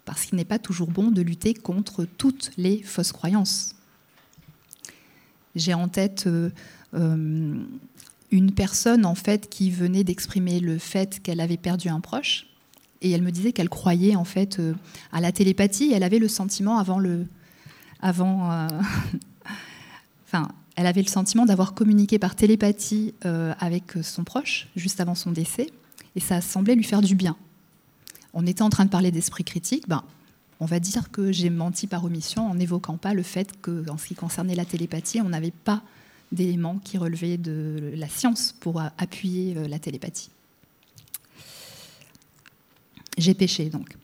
parce 0.06 0.26
qu'il 0.26 0.36
n'est 0.36 0.46
pas 0.46 0.60
toujours 0.60 0.92
bon 0.92 1.10
de 1.10 1.24
lutter 1.24 1.56
contre 1.56 2.06
toutes 2.06 2.52
les 2.58 2.84
fausses 2.84 3.14
croyances. 3.14 3.74
J'ai 5.56 5.74
en 5.74 5.88
tête 5.88 6.26
euh, 6.28 6.52
une 6.96 8.52
personne 8.52 9.06
en 9.06 9.16
fait 9.16 9.50
qui 9.50 9.70
venait 9.70 10.04
d'exprimer 10.04 10.60
le 10.60 10.78
fait 10.78 11.22
qu'elle 11.22 11.40
avait 11.40 11.58
perdu 11.58 11.90
un 11.90 12.00
proche 12.00 12.48
et 13.02 13.12
elle 13.12 13.22
me 13.22 13.32
disait 13.32 13.52
qu'elle 13.52 13.70
croyait 13.70 14.16
en 14.16 14.24
fait 14.24 14.60
euh, 14.60 14.74
à 15.12 15.22
la 15.22 15.32
télépathie. 15.32 15.92
Elle 15.94 16.04
avait 16.04 16.20
le 16.20 16.28
sentiment 16.28 16.78
avant 16.78 16.98
le, 16.98 17.28
avant, 18.02 18.52
euh, 18.52 18.68
elle 20.76 20.88
avait 20.88 21.04
le 21.04 21.10
sentiment 21.10 21.46
d'avoir 21.46 21.74
communiqué 21.74 22.18
par 22.20 22.36
télépathie 22.36 23.14
avec 23.22 23.94
son 24.02 24.24
proche 24.24 24.68
juste 24.76 25.00
avant 25.00 25.16
son 25.16 25.32
décès 25.32 25.68
et 26.16 26.20
ça 26.20 26.42
semblait 26.42 26.76
lui 26.76 26.84
faire 26.84 27.02
du 27.02 27.16
bien. 27.16 27.36
On 28.34 28.46
était 28.46 28.62
en 28.62 28.70
train 28.70 28.86
de 28.86 28.90
parler 28.90 29.12
d'esprit 29.12 29.44
critique, 29.44 29.88
ben, 29.88 30.04
on 30.60 30.66
va 30.66 30.80
dire 30.80 31.12
que 31.12 31.32
j'ai 31.32 31.50
menti 31.50 31.88
par 31.88 32.04
omission 32.06 32.50
en 32.50 32.56
n'évoquant 32.56 32.98
pas 32.98 33.14
le 33.14 33.24
fait 33.24 33.60
que, 33.62 33.90
en 33.90 33.98
ce 33.98 34.08
qui 34.08 34.16
concernait 34.16 34.56
la 34.56 34.66
télépathie, 34.66 35.22
on 35.22 35.30
n'avait 35.30 35.52
pas 35.52 35.84
d'éléments 36.32 36.80
qui 36.84 36.98
relevaient 36.98 37.38
de 37.38 37.94
la 37.96 38.10
science 38.10 38.54
pour 38.60 38.82
appuyer 38.98 39.56
euh, 39.58 39.68
la 39.68 39.80
télépathie. 39.80 40.30
J'ai 43.18 43.34
péché 43.34 43.70
donc. 43.70 43.96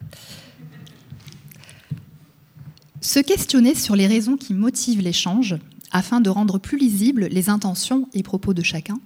Se 3.01 3.19
questionner 3.19 3.75
sur 3.75 3.95
les 3.95 4.07
raisons 4.07 4.37
qui 4.37 4.53
motivent 4.53 5.01
l'échange 5.01 5.57
afin 5.91 6.21
de 6.21 6.29
rendre 6.29 6.59
plus 6.59 6.77
lisibles 6.77 7.25
les 7.25 7.49
intentions 7.49 8.07
et 8.13 8.23
propos 8.23 8.53
de 8.53 8.63
chacun. 8.63 8.99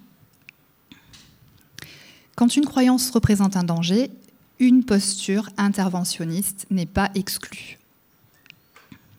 Quand 2.35 2.55
une 2.55 2.65
croyance 2.65 3.09
représente 3.09 3.55
un 3.55 3.63
danger, 3.63 4.11
une 4.59 4.83
posture 4.83 5.49
interventionniste 5.57 6.67
n'est 6.69 6.85
pas 6.85 7.09
exclue. 7.15 7.79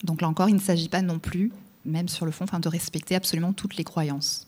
Donc 0.03 0.21
là 0.21 0.29
encore, 0.29 0.49
il 0.49 0.55
ne 0.55 0.61
s'agit 0.61 0.89
pas 0.89 1.01
non 1.01 1.19
plus 1.19 1.51
même 1.87 2.07
sur 2.07 2.25
le 2.25 2.31
fond, 2.31 2.43
enfin, 2.43 2.59
de 2.59 2.67
respecter 2.67 3.15
absolument 3.15 3.53
toutes 3.53 3.77
les 3.77 3.83
croyances. 3.83 4.45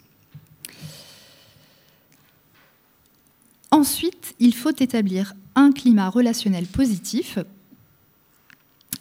Ensuite, 3.72 4.36
il 4.40 4.54
faut 4.54 4.76
établir 4.78 5.34
un 5.56 5.72
climat 5.72 6.10
relationnel 6.10 6.66
positif. 6.66 7.40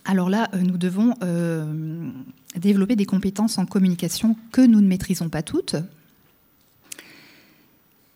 Alors 0.04 0.30
là, 0.30 0.48
euh, 0.54 0.60
nous 0.60 0.78
devons 0.78 1.14
euh, 1.22 2.10
développer 2.56 2.96
des 2.96 3.06
compétences 3.06 3.58
en 3.58 3.66
communication 3.66 4.36
que 4.52 4.60
nous 4.60 4.80
ne 4.80 4.86
maîtrisons 4.86 5.28
pas 5.28 5.42
toutes. 5.42 5.76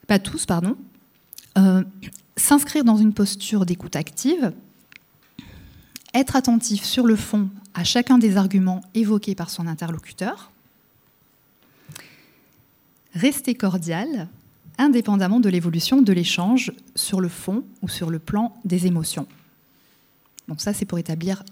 Pas 0.06 0.18
tous, 0.18 0.46
pardon. 0.46 0.76
Euh, 1.58 1.82
s'inscrire 2.36 2.84
dans 2.84 2.96
une 2.96 3.12
posture 3.12 3.66
d'écoute 3.66 3.96
active, 3.96 4.52
être 6.14 6.36
attentif 6.36 6.84
sur 6.84 7.06
le 7.06 7.16
fond 7.16 7.50
à 7.74 7.84
chacun 7.84 8.18
des 8.18 8.36
arguments 8.36 8.82
évoqués 8.94 9.34
par 9.34 9.50
son 9.50 9.66
interlocuteur, 9.66 10.50
rester 13.14 13.54
cordial, 13.54 14.28
indépendamment 14.78 15.40
de 15.40 15.48
l'évolution 15.48 16.02
de 16.02 16.12
l'échange 16.12 16.72
sur 16.94 17.20
le 17.20 17.28
fond 17.28 17.64
ou 17.82 17.88
sur 17.88 18.10
le 18.10 18.18
plan 18.18 18.56
des 18.64 18.86
émotions. 18.86 19.26
Donc 20.48 20.60
ça, 20.60 20.72
c'est 20.72 20.84
pour 20.84 20.98
établir 20.98 21.42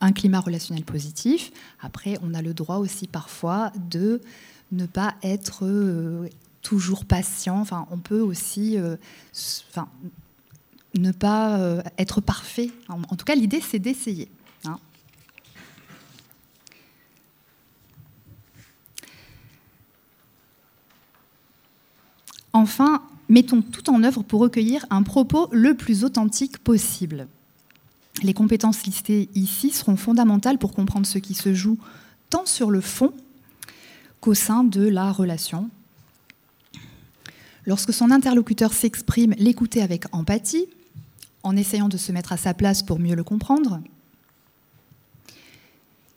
un 0.00 0.12
climat 0.12 0.40
relationnel 0.40 0.84
positif. 0.84 1.52
Après, 1.80 2.16
on 2.22 2.34
a 2.34 2.42
le 2.42 2.54
droit 2.54 2.76
aussi 2.76 3.06
parfois 3.06 3.72
de 3.90 4.20
ne 4.72 4.86
pas 4.86 5.14
être 5.22 5.64
euh, 5.66 6.28
toujours 6.62 7.04
patient. 7.04 7.64
On 7.90 7.98
peut 7.98 8.20
aussi 8.20 8.78
euh, 8.78 8.96
ne 10.94 11.12
pas 11.12 11.58
euh, 11.58 11.82
être 11.98 12.20
parfait. 12.20 12.70
En, 12.88 13.16
tout 13.16 13.24
cas, 13.24 13.34
l'idée, 13.34 13.60
c'est 13.60 13.78
d'essayer. 13.78 14.28
Hein. 14.64 14.78
Enfin, 22.52 23.02
mettons 23.28 23.62
tout 23.62 23.90
en 23.90 24.02
œuvre 24.02 24.22
pour 24.22 24.40
recueillir 24.40 24.84
un 24.90 25.02
propos 25.02 25.48
le 25.52 25.74
plus 25.74 26.04
authentique 26.04 26.58
possible. 26.58 27.28
Les 28.22 28.34
compétences 28.34 28.84
listées 28.84 29.28
ici 29.34 29.70
seront 29.70 29.96
fondamentales 29.96 30.58
pour 30.58 30.72
comprendre 30.72 31.06
ce 31.06 31.18
qui 31.18 31.34
se 31.34 31.54
joue 31.54 31.78
tant 32.28 32.46
sur 32.46 32.70
le 32.70 32.80
fond 32.80 33.12
qu'au 34.20 34.34
sein 34.34 34.64
de 34.64 34.86
la 34.86 35.10
relation. 35.12 35.70
Lorsque 37.66 37.92
son 37.92 38.10
interlocuteur 38.10 38.72
s'exprime, 38.72 39.34
l'écouter 39.38 39.82
avec 39.82 40.04
empathie, 40.12 40.66
en 41.42 41.56
essayant 41.56 41.88
de 41.88 41.96
se 41.96 42.12
mettre 42.12 42.32
à 42.32 42.36
sa 42.36 42.52
place 42.52 42.82
pour 42.82 42.98
mieux 42.98 43.14
le 43.14 43.24
comprendre. 43.24 43.80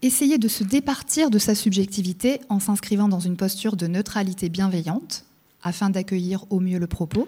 Essayer 0.02 0.38
de 0.38 0.50
se 0.50 0.66
départir 0.66 1.30
de 1.30 1.40
sa 1.40 1.56
subjectivité 1.56 2.42
en 2.50 2.60
s'inscrivant 2.60 3.08
dans 3.08 3.22
une 3.22 3.38
posture 3.38 3.78
de 3.78 3.88
neutralité 3.88 4.50
bienveillante 4.50 5.26
afin 5.64 5.90
d'accueillir 5.90 6.46
au 6.50 6.60
mieux 6.60 6.78
le 6.78 6.88
propos. 6.88 7.28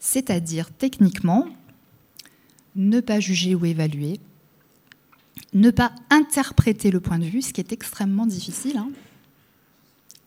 C'est-à-dire 0.00 0.70
techniquement 0.70 1.46
ne 2.74 3.00
pas 3.00 3.20
juger 3.20 3.54
ou 3.54 3.64
évaluer, 3.64 4.20
ne 5.52 5.70
pas 5.70 5.92
interpréter 6.10 6.90
le 6.90 7.00
point 7.00 7.18
de 7.18 7.24
vue, 7.24 7.42
ce 7.42 7.52
qui 7.52 7.60
est 7.60 7.72
extrêmement 7.72 8.26
difficile. 8.26 8.76
Hein. 8.76 8.90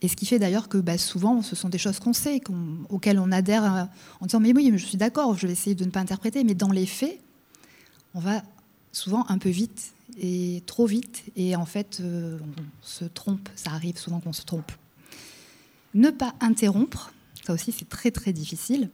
Et 0.01 0.07
ce 0.07 0.15
qui 0.15 0.25
fait 0.25 0.39
d'ailleurs 0.39 0.69
que 0.69 0.77
bah, 0.77 0.98
souvent, 0.98 1.41
ce 1.41 1.55
sont 1.55 1.69
des 1.69 1.77
choses 1.77 2.00
qu'on 2.00 2.13
sait, 2.13 2.41
auxquelles 2.89 3.19
on 3.19 3.31
adhère 3.31 3.75
euh, 3.75 3.83
en 4.21 4.25
disant 4.25 4.39
Mais 4.39 4.53
oui, 4.53 4.71
je 4.75 4.86
suis 4.86 4.98
d'accord, 4.98 5.38
je 5.38 5.45
vais 5.45 5.53
essayer 5.53 5.75
de 5.75 5.83
ne 5.83 5.91
pas 5.91 6.00
interpréter. 6.00 6.43
Mais 6.43 6.55
dans 6.55 6.71
les 6.71 6.86
faits, 6.86 7.19
on 8.13 8.19
va 8.19 8.41
souvent 8.91 9.25
un 9.29 9.38
peu 9.38 9.50
vite 9.50 9.93
et 10.17 10.63
trop 10.65 10.86
vite. 10.86 11.24
Et 11.36 11.55
en 11.55 11.65
fait, 11.65 12.00
euh, 12.01 12.39
on 12.41 12.63
se 12.81 13.05
trompe. 13.05 13.50
Ça 13.55 13.71
arrive 13.71 13.98
souvent 13.98 14.19
qu'on 14.19 14.33
se 14.33 14.43
trompe. 14.43 14.71
Ne 15.93 16.10
pas 16.10 16.34
interrompre, 16.39 17.12
ça 17.46 17.53
aussi 17.53 17.72
c'est 17.72 17.89
très 17.89 18.12
très 18.12 18.34
difficile. 18.34 18.89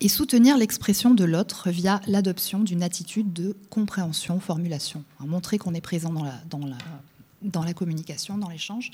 Et 0.00 0.08
soutenir 0.08 0.56
l'expression 0.56 1.14
de 1.14 1.24
l'autre 1.24 1.70
via 1.70 2.00
l'adoption 2.06 2.60
d'une 2.60 2.82
attitude 2.82 3.32
de 3.32 3.56
compréhension, 3.70 4.40
formulation. 4.40 5.04
montrer 5.20 5.58
qu'on 5.58 5.74
est 5.74 5.80
présent 5.80 6.12
dans 7.42 7.64
la 7.64 7.74
communication, 7.74 8.36
dans 8.36 8.48
l'échange. 8.48 8.90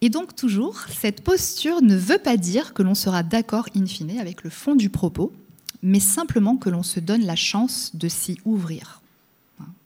Et 0.00 0.10
donc 0.10 0.34
toujours, 0.34 0.80
cette 0.88 1.22
posture 1.22 1.80
ne 1.80 1.94
veut 1.94 2.18
pas 2.18 2.36
dire 2.36 2.74
que 2.74 2.82
l'on 2.82 2.96
sera 2.96 3.22
d'accord 3.22 3.68
in 3.76 3.86
fine 3.86 4.18
avec 4.18 4.42
le 4.42 4.50
fond 4.50 4.74
du 4.74 4.90
propos, 4.90 5.32
mais 5.80 6.00
simplement 6.00 6.56
que 6.56 6.70
l'on 6.70 6.82
se 6.82 6.98
donne 6.98 7.24
la 7.24 7.36
chance 7.36 7.94
de 7.94 8.08
s'y 8.08 8.36
ouvrir. 8.44 9.01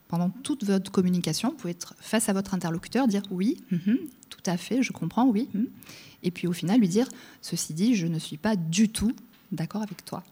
Pendant 0.08 0.30
toute 0.30 0.64
votre 0.64 0.90
communication, 0.92 1.50
vous 1.50 1.56
pouvez 1.56 1.72
être 1.72 1.94
face 1.98 2.28
à 2.28 2.32
votre 2.32 2.54
interlocuteur, 2.54 3.08
dire 3.08 3.22
oui, 3.30 3.56
mhm, 3.72 3.98
tout 4.30 4.42
à 4.46 4.56
fait, 4.56 4.82
je 4.82 4.92
comprends, 4.92 5.26
oui. 5.26 5.48
Mhm. 5.54 5.66
Et 6.22 6.30
puis 6.30 6.46
au 6.46 6.52
final 6.52 6.80
lui 6.80 6.88
dire, 6.88 7.08
ceci 7.42 7.74
dit, 7.74 7.94
je 7.94 8.06
ne 8.06 8.18
suis 8.18 8.36
pas 8.36 8.56
du 8.56 8.88
tout 8.88 9.12
d'accord 9.52 9.82
avec 9.82 10.04
toi. 10.04 10.22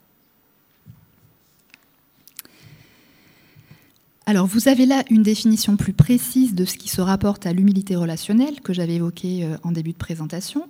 Alors, 4.26 4.46
vous 4.46 4.68
avez 4.68 4.86
là 4.86 5.04
une 5.10 5.22
définition 5.22 5.76
plus 5.76 5.92
précise 5.92 6.54
de 6.54 6.64
ce 6.64 6.78
qui 6.78 6.88
se 6.88 7.02
rapporte 7.02 7.46
à 7.46 7.52
l'humilité 7.52 7.94
relationnelle 7.94 8.62
que 8.62 8.72
j'avais 8.72 8.94
évoquée 8.94 9.44
euh, 9.44 9.58
en 9.62 9.70
début 9.70 9.92
de 9.92 9.98
présentation. 9.98 10.66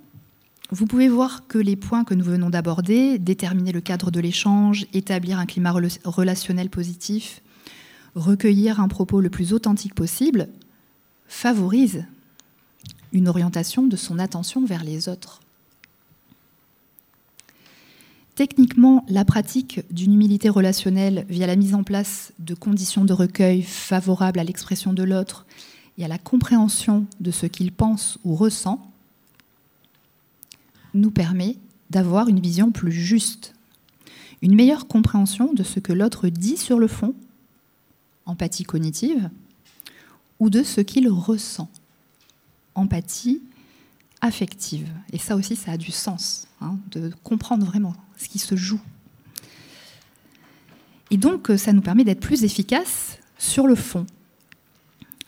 Vous 0.71 0.87
pouvez 0.87 1.07
voir 1.07 1.47
que 1.47 1.57
les 1.57 1.77
points 1.77 2.03
que 2.03 2.13
nous 2.13 2.25
venons 2.25 2.49
d'aborder, 2.49 3.17
déterminer 3.17 3.71
le 3.71 3.79
cadre 3.79 4.11
de 4.11 4.19
l'échange, 4.19 4.87
établir 4.93 5.39
un 5.39 5.45
climat 5.45 5.73
relationnel 6.03 6.69
positif, 6.69 7.41
recueillir 8.15 8.79
un 8.79 8.87
propos 8.87 9.21
le 9.21 9.29
plus 9.29 9.53
authentique 9.53 9.93
possible, 9.93 10.47
favorisent 11.27 12.05
une 13.11 13.27
orientation 13.27 13.83
de 13.83 13.95
son 13.95 14.19
attention 14.19 14.65
vers 14.65 14.83
les 14.83 15.09
autres. 15.09 15.41
Techniquement, 18.35 19.05
la 19.07 19.23
pratique 19.23 19.81
d'une 19.91 20.13
humilité 20.13 20.49
relationnelle 20.49 21.25
via 21.29 21.47
la 21.47 21.55
mise 21.55 21.73
en 21.73 21.83
place 21.83 22.33
de 22.39 22.53
conditions 22.53 23.05
de 23.05 23.13
recueil 23.13 23.61
favorables 23.61 24.39
à 24.39 24.43
l'expression 24.43 24.91
de 24.91 25.03
l'autre 25.03 25.45
et 25.97 26.03
à 26.03 26.09
la 26.09 26.17
compréhension 26.17 27.05
de 27.21 27.31
ce 27.31 27.45
qu'il 27.45 27.71
pense 27.71 28.19
ou 28.25 28.35
ressent 28.35 28.91
nous 30.93 31.11
permet 31.11 31.55
d'avoir 31.89 32.27
une 32.27 32.41
vision 32.41 32.71
plus 32.71 32.91
juste, 32.91 33.53
une 34.41 34.55
meilleure 34.55 34.87
compréhension 34.87 35.53
de 35.53 35.63
ce 35.63 35.79
que 35.79 35.93
l'autre 35.93 36.27
dit 36.27 36.57
sur 36.57 36.77
le 36.77 36.87
fond, 36.87 37.13
empathie 38.25 38.63
cognitive, 38.63 39.29
ou 40.39 40.49
de 40.49 40.63
ce 40.63 40.81
qu'il 40.81 41.09
ressent, 41.09 41.69
empathie 42.75 43.41
affective. 44.21 44.89
Et 45.13 45.17
ça 45.17 45.35
aussi, 45.35 45.55
ça 45.55 45.71
a 45.71 45.77
du 45.77 45.91
sens, 45.91 46.47
hein, 46.61 46.77
de 46.91 47.11
comprendre 47.23 47.65
vraiment 47.65 47.95
ce 48.17 48.27
qui 48.27 48.39
se 48.39 48.55
joue. 48.55 48.81
Et 51.11 51.17
donc, 51.17 51.51
ça 51.57 51.71
nous 51.71 51.81
permet 51.81 52.03
d'être 52.03 52.19
plus 52.19 52.43
efficaces 52.43 53.19
sur 53.37 53.67
le 53.67 53.75
fond, 53.75 54.05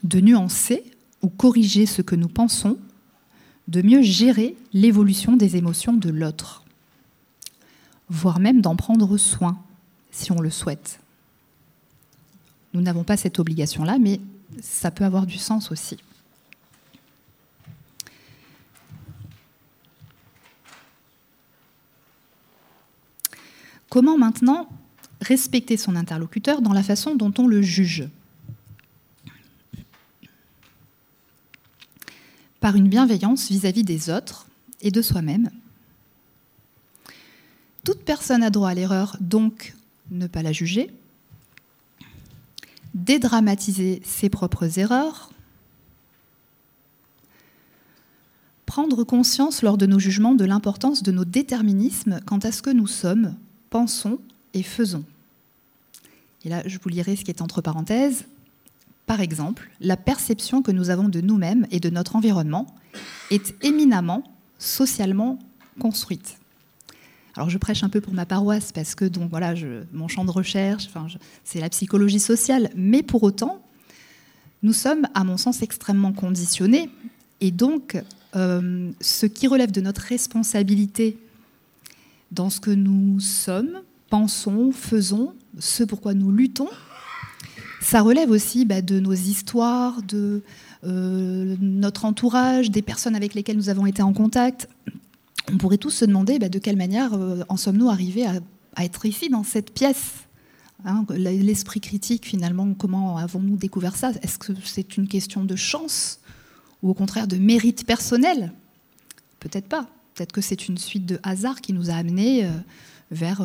de 0.03 0.19
nuancer 0.19 0.83
ou 1.21 1.29
corriger 1.29 1.85
ce 1.85 2.01
que 2.01 2.15
nous 2.15 2.27
pensons 2.27 2.77
de 3.67 3.81
mieux 3.81 4.01
gérer 4.01 4.55
l'évolution 4.73 5.35
des 5.35 5.57
émotions 5.57 5.93
de 5.93 6.09
l'autre, 6.09 6.63
voire 8.09 8.39
même 8.39 8.61
d'en 8.61 8.75
prendre 8.75 9.17
soin 9.17 9.61
si 10.11 10.31
on 10.31 10.39
le 10.39 10.49
souhaite. 10.49 10.99
Nous 12.73 12.81
n'avons 12.81 13.03
pas 13.03 13.17
cette 13.17 13.39
obligation-là, 13.39 13.97
mais 13.99 14.19
ça 14.61 14.91
peut 14.91 15.05
avoir 15.05 15.25
du 15.25 15.37
sens 15.37 15.71
aussi. 15.71 15.97
Comment 23.89 24.17
maintenant 24.17 24.69
respecter 25.21 25.77
son 25.77 25.95
interlocuteur 25.95 26.61
dans 26.61 26.73
la 26.73 26.83
façon 26.83 27.15
dont 27.15 27.33
on 27.37 27.47
le 27.47 27.61
juge? 27.61 28.07
Par 32.59 32.75
une 32.75 32.89
bienveillance 32.89 33.49
vis-à-vis 33.49 33.83
des 33.83 34.09
autres 34.09 34.47
et 34.81 34.91
de 34.91 35.01
soi-même. 35.01 35.49
Toute 37.83 38.03
personne 38.03 38.43
a 38.43 38.49
droit 38.49 38.69
à 38.69 38.73
l'erreur, 38.73 39.15
donc 39.21 39.73
ne 40.11 40.27
pas 40.27 40.43
la 40.43 40.51
juger. 40.51 40.91
Dédramatiser 42.97 44.01
ses 44.03 44.27
propres 44.27 44.79
erreurs. 44.79 45.29
Prendre 48.65 49.03
conscience 49.03 49.61
lors 49.61 49.77
de 49.77 49.85
nos 49.85 49.99
jugements 49.99 50.33
de 50.33 50.45
l'importance 50.45 51.03
de 51.03 51.11
nos 51.11 51.23
déterminismes 51.23 52.19
quant 52.25 52.39
à 52.39 52.51
ce 52.51 52.63
que 52.63 52.71
nous 52.71 52.87
sommes, 52.87 53.35
pensons 53.69 54.19
et 54.55 54.63
faisons. 54.63 55.05
Et 56.43 56.49
là, 56.49 56.63
je 56.65 56.79
vous 56.81 56.89
lirai 56.89 57.15
ce 57.15 57.23
qui 57.23 57.29
est 57.29 57.43
entre 57.43 57.61
parenthèses. 57.61 58.25
Par 59.05 59.21
exemple, 59.21 59.69
la 59.79 59.95
perception 59.95 60.63
que 60.63 60.71
nous 60.71 60.89
avons 60.89 61.07
de 61.07 61.21
nous-mêmes 61.21 61.67
et 61.69 61.79
de 61.79 61.91
notre 61.91 62.15
environnement 62.15 62.65
est 63.29 63.53
éminemment 63.63 64.23
socialement 64.57 65.37
construite. 65.79 66.39
Alors 67.37 67.51
je 67.51 67.59
prêche 67.59 67.83
un 67.83 67.89
peu 67.89 68.01
pour 68.01 68.13
ma 68.13 68.25
paroisse 68.25 68.71
parce 68.71 68.95
que 68.95 69.05
donc 69.05 69.29
voilà, 69.29 69.53
mon 69.93 70.07
champ 70.07 70.25
de 70.25 70.31
recherche, 70.31 70.87
enfin, 70.87 71.05
c'est 71.43 71.59
la 71.59 71.69
psychologie 71.69 72.19
sociale, 72.19 72.71
mais 72.75 73.03
pour 73.03 73.21
autant, 73.21 73.61
nous 74.63 74.73
sommes, 74.73 75.07
à 75.13 75.23
mon 75.23 75.37
sens, 75.37 75.61
extrêmement 75.61 76.13
conditionnés, 76.13 76.89
et 77.39 77.51
donc 77.51 78.01
euh, 78.35 78.89
ce 79.01 79.27
qui 79.27 79.45
relève 79.45 79.69
de 79.69 79.81
notre 79.81 80.01
responsabilité 80.01 81.19
dans 82.31 82.49
ce 82.49 82.59
que 82.59 82.71
nous 82.71 83.19
sommes, 83.19 83.81
pensons, 84.09 84.71
faisons, 84.71 85.35
ce 85.59 85.83
pourquoi 85.83 86.15
nous 86.15 86.31
luttons, 86.31 86.69
ça 87.81 88.01
relève 88.01 88.31
aussi 88.31 88.65
bah, 88.65 88.81
de 88.81 88.99
nos 88.99 89.13
histoires, 89.13 90.01
de 90.01 90.41
euh, 90.85 91.55
notre 91.61 92.05
entourage, 92.05 92.71
des 92.71 92.81
personnes 92.81 93.15
avec 93.15 93.35
lesquelles 93.35 93.57
nous 93.57 93.69
avons 93.69 93.85
été 93.85 94.01
en 94.01 94.11
contact. 94.11 94.67
On 95.51 95.57
pourrait 95.57 95.77
tous 95.77 95.91
se 95.91 96.05
demander 96.05 96.39
bah, 96.39 96.49
de 96.49 96.59
quelle 96.59 96.75
manière 96.75 97.13
euh, 97.13 97.43
en 97.49 97.57
sommes-nous 97.57 97.89
arrivés 97.89 98.25
à, 98.25 98.83
être 98.83 99.05
ici, 99.05 99.29
dans 99.29 99.43
cette 99.43 99.73
pièce 99.73 100.27
hein, 100.85 101.05
L'esprit 101.09 101.79
critique, 101.79 102.25
finalement, 102.25 102.73
comment 102.73 103.17
avons-nous 103.17 103.57
découvert 103.57 103.95
ça? 103.95 104.11
Est-ce 104.21 104.37
que 104.37 104.53
c'est 104.63 104.97
une 104.97 105.07
question 105.07 105.43
de 105.43 105.55
chance 105.55 106.19
ou 106.83 106.89
au 106.89 106.93
contraire 106.93 107.27
de 107.27 107.37
mérite 107.37 107.85
personnel? 107.85 108.53
Peut-être 109.39 109.67
pas. 109.67 109.87
Peut-être 110.13 110.31
que 110.31 110.41
c'est 110.41 110.67
une 110.67 110.77
suite 110.77 111.05
de 111.05 111.19
hasards 111.23 111.61
qui 111.61 111.73
nous 111.73 111.89
a 111.89 111.93
amenés 111.93 112.45
euh, 112.45 112.51
vers 113.09 113.41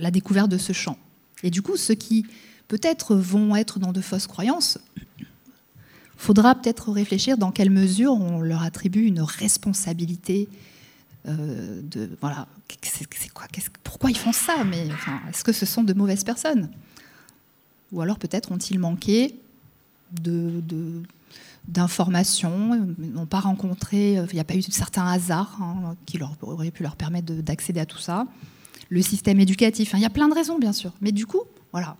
la 0.00 0.10
découverte 0.10 0.50
de 0.50 0.58
ce 0.58 0.72
champ. 0.72 0.98
Et 1.44 1.50
du 1.50 1.62
coup, 1.62 1.76
ce 1.76 1.92
qui 1.92 2.26
peut-être 2.66 3.14
vont 3.14 3.54
être 3.54 3.78
dans 3.78 3.92
de 3.92 4.00
fausses 4.00 4.26
croyances, 4.26 4.78
faudra 6.16 6.56
peut-être 6.56 6.90
réfléchir 6.90 7.38
dans 7.38 7.52
quelle 7.52 7.70
mesure 7.70 8.12
on 8.12 8.40
leur 8.40 8.62
attribue 8.62 9.04
une 9.04 9.20
responsabilité 9.20 10.48
euh, 11.26 11.80
de 11.82 12.10
voilà 12.20 12.46
c'est 12.82 13.32
quoi 13.32 13.46
pourquoi 13.82 14.10
ils 14.10 14.16
font 14.16 14.32
ça 14.32 14.62
mais 14.64 14.88
est-ce 15.28 15.42
que 15.42 15.52
ce 15.52 15.66
sont 15.66 15.82
de 15.82 15.92
mauvaises 15.92 16.24
personnes? 16.24 16.70
Ou 17.92 18.00
alors 18.00 18.18
peut-être 18.18 18.52
ont-ils 18.52 18.78
manqué 18.78 19.34
de, 20.12 20.62
d'informations, 21.66 22.86
n'ont 22.98 23.26
pas 23.26 23.40
rencontré, 23.40 24.14
il 24.14 24.34
n'y 24.34 24.40
a 24.40 24.44
pas 24.44 24.54
eu 24.54 24.62
certains 24.62 25.06
hasards 25.06 25.58
hein, 25.60 25.96
qui 26.06 26.18
leur, 26.18 26.36
auraient 26.42 26.70
pu 26.70 26.82
leur 26.82 26.96
permettre 26.96 27.32
d'accéder 27.34 27.80
à 27.80 27.86
tout 27.86 27.98
ça. 27.98 28.26
Le 28.88 29.02
système 29.02 29.38
éducatif, 29.40 29.94
hein, 29.94 29.98
il 29.98 30.02
y 30.02 30.06
a 30.06 30.10
plein 30.10 30.28
de 30.28 30.34
raisons 30.34 30.58
bien 30.58 30.72
sûr, 30.72 30.92
mais 31.00 31.12
du 31.12 31.26
coup, 31.26 31.42
voilà, 31.72 31.96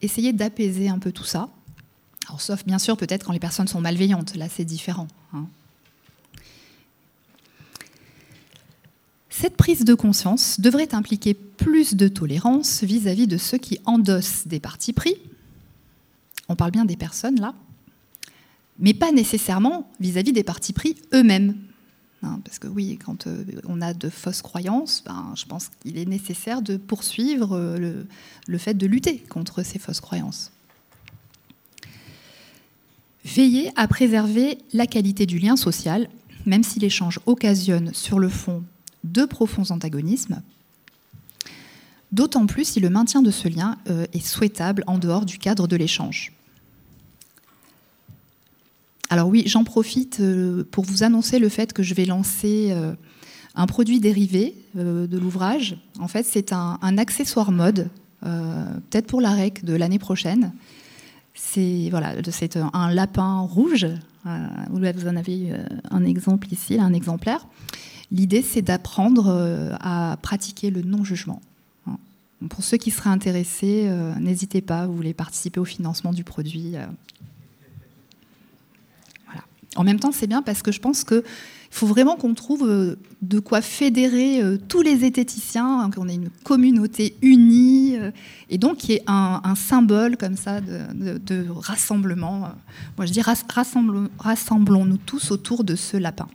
essayer 0.00 0.32
d'apaiser 0.32 0.88
un 0.88 0.98
peu 0.98 1.12
tout 1.12 1.24
ça. 1.24 1.48
Alors, 2.28 2.40
sauf 2.40 2.64
bien 2.64 2.78
sûr 2.78 2.96
peut-être 2.96 3.24
quand 3.24 3.32
les 3.32 3.40
personnes 3.40 3.68
sont 3.68 3.80
malveillantes, 3.80 4.36
là 4.36 4.48
c'est 4.48 4.64
différent. 4.64 5.08
Hein. 5.34 5.46
Cette 9.40 9.56
prise 9.56 9.86
de 9.86 9.94
conscience 9.94 10.60
devrait 10.60 10.94
impliquer 10.94 11.32
plus 11.32 11.94
de 11.94 12.08
tolérance 12.08 12.84
vis-à-vis 12.84 13.26
de 13.26 13.38
ceux 13.38 13.56
qui 13.56 13.80
endossent 13.86 14.46
des 14.46 14.60
partis 14.60 14.92
pris. 14.92 15.14
On 16.50 16.56
parle 16.56 16.72
bien 16.72 16.84
des 16.84 16.98
personnes 16.98 17.40
là, 17.40 17.54
mais 18.78 18.92
pas 18.92 19.12
nécessairement 19.12 19.90
vis-à-vis 19.98 20.34
des 20.34 20.44
partis 20.44 20.74
pris 20.74 20.96
eux-mêmes. 21.14 21.56
Hein, 22.22 22.42
parce 22.44 22.58
que 22.58 22.66
oui, 22.66 22.98
quand 23.02 23.28
euh, 23.28 23.42
on 23.66 23.80
a 23.80 23.94
de 23.94 24.10
fausses 24.10 24.42
croyances, 24.42 25.02
ben, 25.06 25.32
je 25.34 25.46
pense 25.46 25.70
qu'il 25.80 25.96
est 25.96 26.04
nécessaire 26.04 26.60
de 26.60 26.76
poursuivre 26.76 27.56
euh, 27.56 28.04
le, 28.46 28.58
fait 28.58 28.74
de 28.74 28.86
lutter 28.86 29.20
contre 29.30 29.62
ces 29.62 29.78
fausses 29.78 30.02
croyances. 30.02 30.52
Veiller 33.24 33.70
à 33.74 33.88
préserver 33.88 34.58
la 34.74 34.86
qualité 34.86 35.24
du 35.24 35.38
lien 35.38 35.56
social, 35.56 36.10
même 36.44 36.62
si 36.62 36.78
l'échange 36.78 37.20
occasionne 37.24 37.94
sur 37.94 38.18
le 38.18 38.28
fond 38.28 38.64
de 39.04 39.24
profonds 39.24 39.70
antagonismes, 39.70 40.42
d'autant 42.12 42.46
plus 42.46 42.64
si 42.64 42.80
le 42.80 42.90
maintien 42.90 43.22
de 43.22 43.30
ce 43.30 43.48
lien 43.48 43.76
euh, 43.88 44.06
est 44.12 44.24
souhaitable 44.24 44.84
en 44.86 44.98
dehors 44.98 45.24
du 45.24 45.38
cadre 45.38 45.66
de 45.66 45.76
l'échange. 45.76 46.32
Alors 49.08 49.28
oui, 49.28 49.42
j'en 49.46 49.64
profite 49.64 50.20
euh, 50.20 50.64
pour 50.70 50.84
vous 50.84 51.02
annoncer 51.02 51.38
le 51.38 51.48
fait 51.48 51.72
que 51.72 51.82
je 51.82 51.94
vais 51.94 52.04
lancer 52.04 52.68
euh, 52.70 52.94
un 53.54 53.66
produit 53.66 53.98
dérivé 53.98 54.54
de 54.76 55.18
l'ouvrage. 55.18 55.76
En 55.98 56.06
fait, 56.06 56.22
c'est 56.22 56.52
un, 56.52 56.78
accessoire 56.98 57.50
mode, 57.50 57.88
peut-être 58.22 59.08
pour 59.08 59.20
la 59.20 59.32
REC 59.32 59.64
de 59.64 59.74
l'année 59.74 59.98
prochaine. 59.98 60.52
C'est 61.34 61.90
un 62.72 62.94
lapin 62.94 63.40
rouge. 63.40 63.88
Vous 64.24 65.08
en 65.08 65.16
avez 65.16 65.52
un 65.90 66.04
exemple 66.04 66.46
ici, 66.52 66.78
un 66.78 66.92
exemplaire. 66.92 67.44
L'idée, 68.12 68.42
c'est 68.42 68.62
d'apprendre 68.62 69.76
à 69.80 70.16
pratiquer 70.20 70.70
le 70.70 70.82
non-jugement. 70.82 71.40
Hein. 71.86 71.96
Pour 72.48 72.64
ceux 72.64 72.76
qui 72.76 72.90
seraient 72.90 73.10
intéressés, 73.10 73.88
n'hésitez 74.18 74.60
pas, 74.60 74.86
vous 74.86 74.96
voulez 74.96 75.14
participer 75.14 75.60
au 75.60 75.64
financement 75.64 76.12
du 76.12 76.24
produit, 76.24 76.76
En 79.76 79.84
même 79.84 80.00
temps, 80.00 80.12
c'est 80.12 80.26
bien 80.26 80.42
parce 80.42 80.62
que 80.62 80.72
je 80.72 80.80
pense 80.80 81.04
qu'il 81.04 81.22
faut 81.70 81.86
vraiment 81.86 82.16
qu'on 82.16 82.34
trouve 82.34 82.68
euh, 82.68 82.96
de 83.22 83.38
quoi 83.38 83.60
fédérer 83.60 84.42
euh, 84.42 84.58
tous 84.68 84.82
les 84.82 84.98
zététiciens, 84.98 85.80
hein, 85.80 85.90
qu'on 85.90 86.08
ait 86.08 86.16
une 86.16 86.30
communauté 86.42 87.14
unie, 87.22 87.96
euh, 87.96 88.10
et 88.48 88.58
donc 88.58 88.78
qui 88.78 88.94
est 88.94 89.02
un, 89.06 89.40
un, 89.44 89.54
symbole 89.54 90.16
comme 90.16 90.36
ça 90.36 90.60
de, 90.60 91.46
rassemblement. 91.50 92.50
Moi, 92.96 93.06
je 93.06 93.12
dis 93.12 93.22
rassemblons-nous 93.22 94.98
tous 94.98 95.30
autour 95.30 95.62
de 95.62 95.76
ce 95.76 95.96
lapin. 95.96 96.26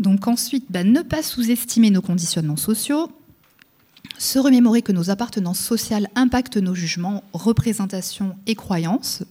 Donc 0.00 0.26
ensuite, 0.26 0.64
bah, 0.70 0.82
ne 0.82 1.02
pas 1.02 1.22
sous-estimer 1.22 1.90
nos 1.90 2.00
conditionnements 2.00 2.56
sociaux, 2.56 3.12
se 4.16 4.38
remémorer 4.38 4.80
que 4.80 4.92
nos 4.92 5.10
appartenances 5.10 5.60
sociales 5.60 6.08
impactent 6.14 6.56
nos 6.56 6.74
jugements, 6.74 7.22
représentations 7.34 8.34
et 8.46 8.54
croyances, 8.54 9.22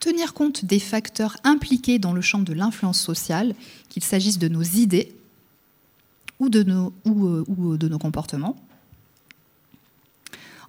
tenir 0.00 0.34
compte 0.34 0.64
des 0.64 0.80
facteurs 0.80 1.36
impliqués 1.44 2.00
dans 2.00 2.12
le 2.12 2.20
champ 2.20 2.40
de 2.40 2.52
l'influence 2.52 3.00
sociale, 3.00 3.54
qu'il 3.88 4.02
s'agisse 4.02 4.38
de 4.38 4.48
nos 4.48 4.62
idées 4.62 5.14
ou 6.40 6.48
de 6.48 6.64
nos, 6.64 6.92
ou, 7.04 7.26
euh, 7.28 7.44
ou 7.46 7.76
de 7.76 7.86
nos 7.86 7.98
comportements. 7.98 8.56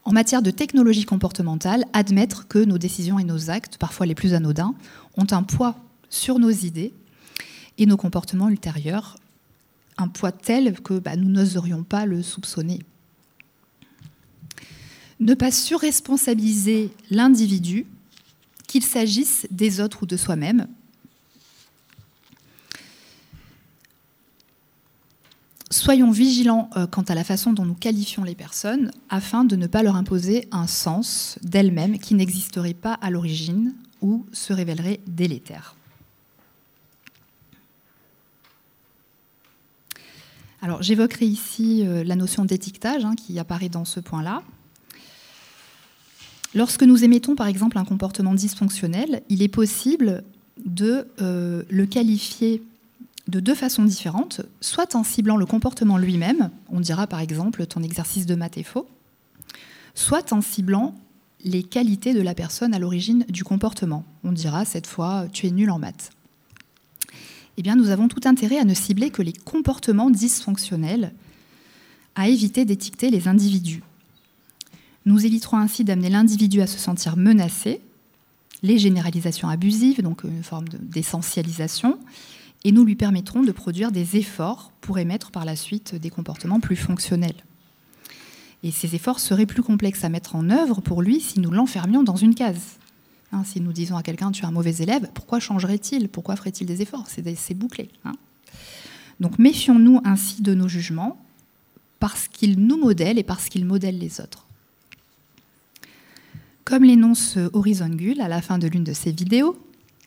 En 0.03 0.11
matière 0.11 0.43
de 0.43 0.51
technologie 0.51 1.05
comportementale, 1.05 1.85
admettre 1.93 2.47
que 2.47 2.59
nos 2.59 2.77
décisions 2.77 3.17
et 3.17 3.23
nos 3.23 3.49
actes, 3.49 3.77
parfois 3.77 4.05
les 4.05 4.15
plus 4.15 4.35
anodins, 4.35 4.75
ont 5.17 5.27
un 5.31 5.41
poids 5.41 5.77
sur 6.09 6.37
nos 6.37 6.51
idées 6.51 6.93
et 7.77 7.85
nos 7.85 7.97
comportements 7.97 8.49
ultérieurs 8.49 9.17
un 9.97 10.07
poids 10.07 10.31
tel 10.31 10.79
que 10.81 10.99
bah, 10.99 11.15
nous 11.15 11.29
n'oserions 11.29 11.83
pas 11.83 12.05
le 12.05 12.21
soupçonner. 12.23 12.79
Ne 15.19 15.33
pas 15.35 15.51
surresponsabiliser 15.51 16.91
l'individu, 17.09 17.85
qu'il 18.67 18.83
s'agisse 18.83 19.47
des 19.51 19.81
autres 19.81 20.03
ou 20.03 20.05
de 20.05 20.17
soi-même. 20.17 20.67
Soyons 25.69 26.11
vigilants 26.11 26.69
euh, 26.75 26.87
quant 26.87 27.03
à 27.03 27.15
la 27.15 27.23
façon 27.23 27.53
dont 27.53 27.65
nous 27.65 27.75
qualifions 27.75 28.23
les 28.23 28.35
personnes 28.35 28.91
afin 29.09 29.43
de 29.43 29.55
ne 29.55 29.67
pas 29.67 29.83
leur 29.83 29.95
imposer 29.95 30.47
un 30.51 30.67
sens 30.67 31.37
d'elles-mêmes 31.43 31.99
qui 31.99 32.13
n'existerait 32.13 32.73
pas 32.73 32.93
à 32.93 33.09
l'origine 33.09 33.73
ou 34.01 34.25
se 34.31 34.53
révélerait 34.53 34.99
délétère. 35.05 35.75
J'évoquerai 40.79 41.25
ici 41.25 41.83
euh, 41.85 42.03
la 42.03 42.15
notion 42.15 42.45
d'étiquetage 42.45 43.03
hein, 43.03 43.15
qui 43.15 43.39
apparaît 43.39 43.69
dans 43.69 43.85
ce 43.85 43.99
point-là. 43.99 44.43
Lorsque 46.53 46.83
nous 46.83 47.03
émettons 47.03 47.35
par 47.35 47.47
exemple 47.47 47.77
un 47.77 47.85
comportement 47.85 48.33
dysfonctionnel, 48.33 49.23
il 49.29 49.41
est 49.41 49.47
possible 49.47 50.23
de 50.65 51.07
euh, 51.21 51.63
le 51.69 51.85
qualifier 51.85 52.61
de 53.27 53.39
deux 53.39 53.55
façons 53.55 53.83
différentes, 53.83 54.41
soit 54.59 54.95
en 54.95 55.03
ciblant 55.03 55.37
le 55.37 55.45
comportement 55.45 55.97
lui-même, 55.97 56.49
on 56.69 56.79
dira 56.79 57.07
par 57.07 57.19
exemple 57.19 57.65
ton 57.65 57.81
exercice 57.81 58.25
de 58.25 58.35
maths 58.35 58.57
est 58.57 58.63
faux, 58.63 58.87
soit 59.95 60.33
en 60.33 60.41
ciblant 60.41 60.95
les 61.43 61.63
qualités 61.63 62.13
de 62.13 62.21
la 62.21 62.35
personne 62.35 62.73
à 62.73 62.79
l'origine 62.79 63.25
du 63.29 63.43
comportement. 63.43 64.03
On 64.23 64.31
dira 64.31 64.65
cette 64.65 64.87
fois 64.87 65.25
tu 65.31 65.47
es 65.47 65.51
nul 65.51 65.71
en 65.71 65.79
maths 65.79 66.11
eh 67.57 67.75
nous 67.75 67.89
avons 67.89 68.07
tout 68.07 68.21
intérêt 68.25 68.57
à 68.57 68.65
ne 68.65 68.73
cibler 68.73 69.09
que 69.09 69.21
les 69.21 69.33
comportements 69.33 70.09
dysfonctionnels, 70.09 71.13
à 72.15 72.27
éviter 72.27 72.65
d'étiqueter 72.65 73.09
les 73.09 73.27
individus. 73.27 73.83
Nous 75.05 75.25
éviterons 75.25 75.57
ainsi 75.57 75.83
d'amener 75.83 76.09
l'individu 76.09 76.61
à 76.61 76.67
se 76.67 76.77
sentir 76.77 77.17
menacé, 77.17 77.81
les 78.63 78.77
généralisations 78.77 79.49
abusives, 79.49 80.01
donc 80.01 80.23
une 80.23 80.43
forme 80.43 80.67
d'essentialisation, 80.69 81.97
et 82.63 82.71
nous 82.71 82.85
lui 82.85 82.95
permettrons 82.95 83.41
de 83.41 83.51
produire 83.51 83.91
des 83.91 84.17
efforts 84.17 84.71
pour 84.81 84.99
émettre 84.99 85.31
par 85.31 85.45
la 85.45 85.55
suite 85.55 85.95
des 85.95 86.11
comportements 86.11 86.59
plus 86.59 86.75
fonctionnels. 86.75 87.43
Et 88.63 88.69
ces 88.69 88.93
efforts 88.93 89.19
seraient 89.19 89.47
plus 89.47 89.63
complexes 89.63 90.03
à 90.03 90.09
mettre 90.09 90.35
en 90.35 90.51
œuvre 90.51 90.81
pour 90.81 91.01
lui 91.01 91.19
si 91.19 91.39
nous 91.39 91.49
l'enfermions 91.49 92.03
dans 92.03 92.15
une 92.15 92.35
case. 92.35 92.77
Hein, 93.31 93.43
si 93.45 93.61
nous 93.61 93.71
disons 93.71 93.95
à 93.95 94.03
quelqu'un 94.03 94.31
tu 94.31 94.43
es 94.43 94.45
un 94.45 94.51
mauvais 94.51 94.75
élève, 94.79 95.09
pourquoi 95.13 95.39
changerait-il? 95.39 96.09
Pourquoi 96.09 96.35
ferait-il 96.35 96.67
des 96.67 96.81
efforts? 96.81 97.07
C'est 97.07 97.53
bouclé. 97.53 97.89
Hein. 98.03 98.13
Donc 99.19 99.39
méfions-nous 99.39 100.01
ainsi 100.03 100.41
de 100.41 100.53
nos 100.53 100.67
jugements 100.67 101.23
parce 101.99 102.27
qu'ils 102.27 102.59
nous 102.59 102.77
modèlent 102.77 103.19
et 103.19 103.23
parce 103.23 103.47
qu'ils 103.47 103.65
modèlent 103.65 103.99
les 103.99 104.19
autres. 104.19 104.47
Comme 106.65 106.83
l'énonce 106.83 107.37
Horizon 107.53 107.89
Gull 107.89 108.21
à 108.21 108.27
la 108.27 108.41
fin 108.41 108.57
de 108.57 108.67
l'une 108.67 108.83
de 108.83 108.93
ses 108.93 109.11
vidéos, 109.11 109.57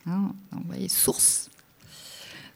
hein, 0.05 0.33
vous 0.51 0.63
voyez, 0.67 0.89
source, 0.89 1.49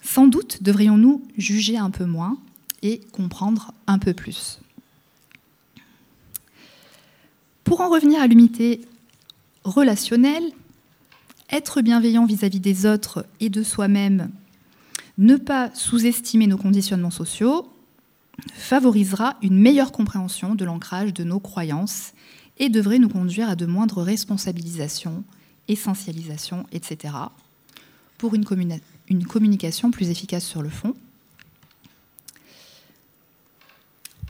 sans 0.01 0.27
doute 0.27 0.61
devrions-nous 0.61 1.23
juger 1.37 1.77
un 1.77 1.89
peu 1.89 2.05
moins 2.05 2.37
et 2.81 3.01
comprendre 3.11 3.73
un 3.87 3.99
peu 3.99 4.13
plus. 4.13 4.59
Pour 7.63 7.81
en 7.81 7.89
revenir 7.89 8.21
à 8.21 8.27
l'unité 8.27 8.81
relationnelle, 9.63 10.51
être 11.51 11.81
bienveillant 11.81 12.25
vis-à-vis 12.25 12.59
des 12.59 12.85
autres 12.85 13.25
et 13.39 13.49
de 13.49 13.63
soi-même, 13.63 14.29
ne 15.17 15.35
pas 15.35 15.71
sous-estimer 15.73 16.47
nos 16.47 16.57
conditionnements 16.57 17.11
sociaux, 17.11 17.71
favorisera 18.53 19.35
une 19.41 19.59
meilleure 19.59 19.91
compréhension 19.91 20.55
de 20.55 20.63
l'ancrage 20.63 21.13
de 21.13 21.23
nos 21.23 21.39
croyances 21.39 22.13
et 22.57 22.69
devrait 22.69 22.99
nous 22.99 23.09
conduire 23.09 23.49
à 23.49 23.55
de 23.55 23.65
moindres 23.65 24.01
responsabilisations, 24.01 25.23
essentialisations, 25.67 26.65
etc., 26.71 27.13
pour 28.17 28.35
une, 28.35 28.45
une 29.07 29.25
communication 29.25 29.91
plus 29.91 30.09
efficace 30.09 30.45
sur 30.45 30.61
le 30.61 30.69
fond. 30.69 30.93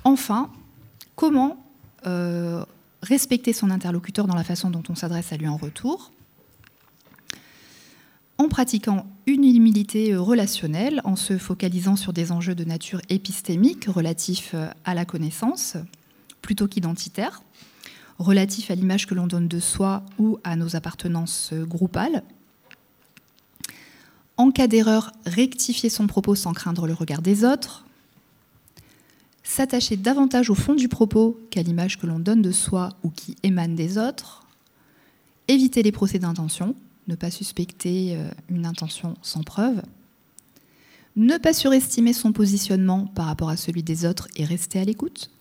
Enfin, 0.04 0.52
comment 1.16 1.58
euh, 2.06 2.64
respecter 3.02 3.54
son 3.54 3.70
interlocuteur 3.72 4.28
dans 4.28 4.36
la 4.36 4.44
façon 4.44 4.70
dont 4.70 4.84
on 4.90 4.96
s'adresse 4.96 5.32
à 5.32 5.38
lui 5.38 5.48
en 5.48 5.58
retour 5.58 6.12
en 8.40 8.48
pratiquant 8.48 9.06
une 9.28 9.44
humilité 9.44 10.16
relationnelle, 10.16 11.02
en 11.04 11.18
se 11.18 11.38
focalisant 11.38 11.98
sur 11.98 12.14
des 12.14 12.32
enjeux 12.32 12.56
de 12.56 12.64
nature 12.64 13.02
épistémique 13.10 13.86
relatifs 13.86 14.56
à 14.86 14.94
la 14.94 15.04
connaissance, 15.04 15.76
plutôt 16.42 16.70
qu'identitaire, 16.70 17.44
relatifs 18.18 18.72
à 18.72 18.76
l'image 18.76 19.08
que 19.08 19.14
l'on 19.14 19.28
donne 19.28 19.50
de 19.50 19.60
soi 19.60 20.04
ou 20.20 20.40
à 20.46 20.56
nos 20.56 20.78
appartenances 20.78 21.54
groupales. 21.54 22.24
En 24.38 24.52
cas 24.52 24.68
d'erreur, 24.68 25.12
rectifier 25.26 25.90
son 25.90 26.08
propos 26.08 26.34
sans 26.34 26.54
craindre 26.54 26.88
le 26.88 26.94
regard 26.94 27.22
des 27.22 27.44
autres. 27.44 27.86
S'attacher 29.50 29.98
davantage 29.98 30.52
au 30.52 30.54
fond 30.54 30.76
du 30.76 30.88
propos 30.88 31.36
qu'à 31.50 31.64
l'image 31.64 31.98
que 31.98 32.06
l'on 32.06 32.20
donne 32.20 32.44
de 32.44 32.52
soi 32.52 32.90
ou 33.02 33.10
qui 33.10 33.36
émane 33.42 33.74
des 33.74 33.98
autres. 33.98 34.46
Éviter 35.48 35.82
les 35.82 35.92
procès 35.92 36.20
d'intention, 36.20 36.76
ne 37.08 37.16
pas 37.16 37.32
suspecter 37.32 38.16
euh, 38.16 38.30
une 38.50 38.68
intention 38.68 39.16
sans 39.24 39.42
preuve, 39.42 39.82
ne 41.16 41.36
pas 41.40 41.54
surestimer 41.54 42.14
son 42.14 42.32
positionnement 42.32 43.08
par 43.08 43.26
rapport 43.26 43.50
à 43.50 43.58
celui 43.58 43.82
des 43.82 44.06
autres 44.06 44.28
et 44.36 44.46
rester 44.46 44.80
à 44.80 44.86
l'écoute, 44.86 45.32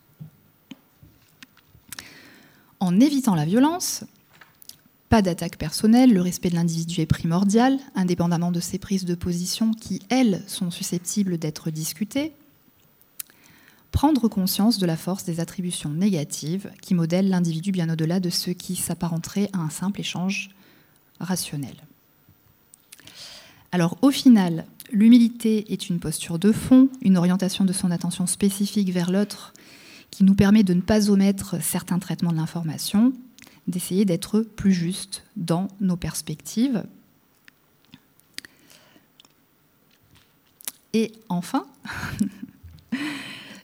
en 2.80 3.00
évitant 3.00 3.34
la 3.34 3.44
violence, 3.44 4.04
pas 5.10 5.20
d'attaque 5.20 5.58
personnelle, 5.58 6.14
le 6.14 6.22
respect 6.22 6.48
de 6.48 6.54
l'individu 6.54 7.02
est 7.02 7.06
primordial, 7.06 7.78
indépendamment 7.94 8.52
de 8.52 8.60
ses 8.60 8.78
prises 8.78 9.04
de 9.04 9.14
position 9.14 9.74
qui, 9.74 10.00
elles, 10.08 10.42
sont 10.46 10.70
susceptibles 10.70 11.36
d'être 11.36 11.70
discutées. 11.70 12.32
Prendre 13.92 14.28
conscience 14.28 14.78
de 14.78 14.86
la 14.86 14.96
force 14.96 15.24
des 15.24 15.40
attributions 15.40 15.90
négatives 15.90 16.70
qui 16.82 16.94
modèlent 16.94 17.28
l'individu 17.28 17.72
bien 17.72 17.88
au-delà 17.90 18.20
de 18.20 18.30
ce 18.30 18.50
qui 18.50 18.76
s'apparenterait 18.76 19.50
à 19.52 19.58
un 19.58 19.70
simple 19.70 20.00
échange 20.00 20.50
rationnel. 21.20 21.74
Alors 23.72 23.98
au 24.02 24.10
final, 24.10 24.66
l'humilité 24.92 25.72
est 25.72 25.88
une 25.88 26.00
posture 26.00 26.38
de 26.38 26.52
fond, 26.52 26.88
une 27.02 27.16
orientation 27.16 27.64
de 27.64 27.72
son 27.72 27.90
attention 27.90 28.26
spécifique 28.26 28.90
vers 28.90 29.10
l'autre 29.10 29.52
qui 30.10 30.24
nous 30.24 30.34
permet 30.34 30.62
de 30.62 30.74
ne 30.74 30.80
pas 30.80 31.10
omettre 31.10 31.62
certains 31.62 31.98
traitements 31.98 32.32
de 32.32 32.36
l'information, 32.36 33.12
d'essayer 33.66 34.04
d'être 34.04 34.40
plus 34.40 34.72
juste 34.72 35.24
dans 35.36 35.68
nos 35.80 35.96
perspectives. 35.96 36.84
Et 40.94 41.12
enfin, 41.28 41.66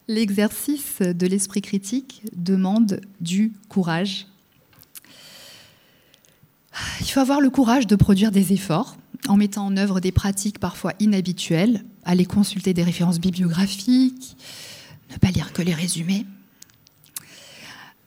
l'exercice 0.09 1.01
de 1.01 1.27
l'esprit 1.27 1.63
critique 1.63 2.23
demande 2.37 3.01
du 3.21 3.53
courage 3.69 4.27
il 7.01 7.07
faut 7.07 7.21
avoir 7.21 7.41
le 7.41 7.51
courage 7.51 7.87
de 7.87 7.97
produire 7.97 8.33
des 8.33 8.53
efforts 8.53 8.97
en 9.29 9.37
mettant 9.37 9.67
en 9.67 9.77
œuvre 9.77 10.01
des 10.01 10.13
pratiques 10.13 10.59
parfois 10.59 10.93
inhabituelles, 11.01 11.85
aller 12.05 12.27
consulter 12.27 12.75
des 12.75 12.83
références 12.83 13.21
bibliographiques, 13.21 14.37
ne 15.11 15.17
pas 15.17 15.31
lire 15.31 15.53
que 15.53 15.63
les 15.63 15.73
résumés, 15.73 16.27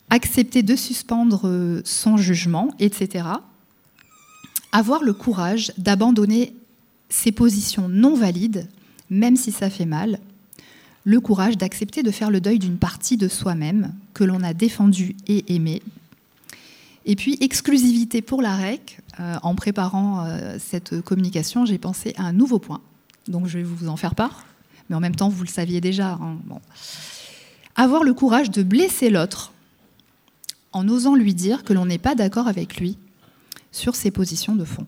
accepter 0.09 0.63
de 0.63 0.75
suspendre 0.75 1.81
son 1.85 2.17
jugement, 2.17 2.73
etc. 2.79 3.25
Avoir 4.71 5.03
le 5.03 5.13
courage 5.13 5.71
d'abandonner 5.77 6.53
ses 7.09 7.31
positions 7.31 7.87
non 7.87 8.15
valides, 8.15 8.67
même 9.09 9.37
si 9.37 9.51
ça 9.51 9.69
fait 9.69 9.85
mal. 9.85 10.19
Le 11.07 11.21
courage 11.21 11.57
d'accepter 11.57 12.03
de 12.03 12.11
faire 12.11 12.29
le 12.29 12.41
deuil 12.41 12.59
d'une 12.59 12.77
partie 12.77 13.15
de 13.15 13.29
soi-même 13.29 13.93
que 14.13 14.25
l'on 14.25 14.43
a 14.43 14.53
défendue 14.53 15.15
et 15.25 15.55
aimée. 15.55 15.81
Et 17.05 17.15
puis, 17.15 17.37
exclusivité 17.39 18.21
pour 18.21 18.41
la 18.41 18.57
REC. 18.57 18.99
Euh, 19.21 19.37
en 19.41 19.55
préparant 19.55 20.25
euh, 20.25 20.57
cette 20.59 20.99
communication, 20.99 21.65
j'ai 21.65 21.77
pensé 21.77 22.13
à 22.17 22.23
un 22.23 22.33
nouveau 22.33 22.59
point. 22.59 22.81
Donc, 23.29 23.47
je 23.47 23.59
vais 23.59 23.63
vous 23.63 23.87
en 23.87 23.95
faire 23.95 24.15
part. 24.15 24.45
Mais 24.89 24.97
en 24.97 24.99
même 24.99 25.15
temps, 25.15 25.29
vous 25.29 25.45
le 25.45 25.49
saviez 25.49 25.79
déjà. 25.79 26.19
Hein. 26.21 26.39
Avoir 27.77 28.03
le 28.03 28.13
courage 28.13 28.51
de 28.51 28.61
blesser 28.61 29.09
l'autre 29.09 29.53
en 30.73 30.89
osant 30.89 31.15
lui 31.15 31.33
dire 31.33 31.63
que 31.63 31.71
l'on 31.71 31.85
n'est 31.85 31.99
pas 31.99 32.15
d'accord 32.15 32.49
avec 32.49 32.81
lui 32.81 32.97
sur 33.71 33.95
ses 33.95 34.11
positions 34.11 34.57
de 34.57 34.65
fond. 34.65 34.85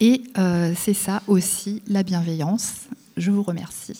Et 0.00 0.24
euh, 0.36 0.74
c'est 0.76 0.92
ça 0.92 1.22
aussi 1.26 1.80
la 1.86 2.02
bienveillance. 2.02 2.82
Je 3.16 3.30
vous 3.30 3.42
remercie. 3.42 3.98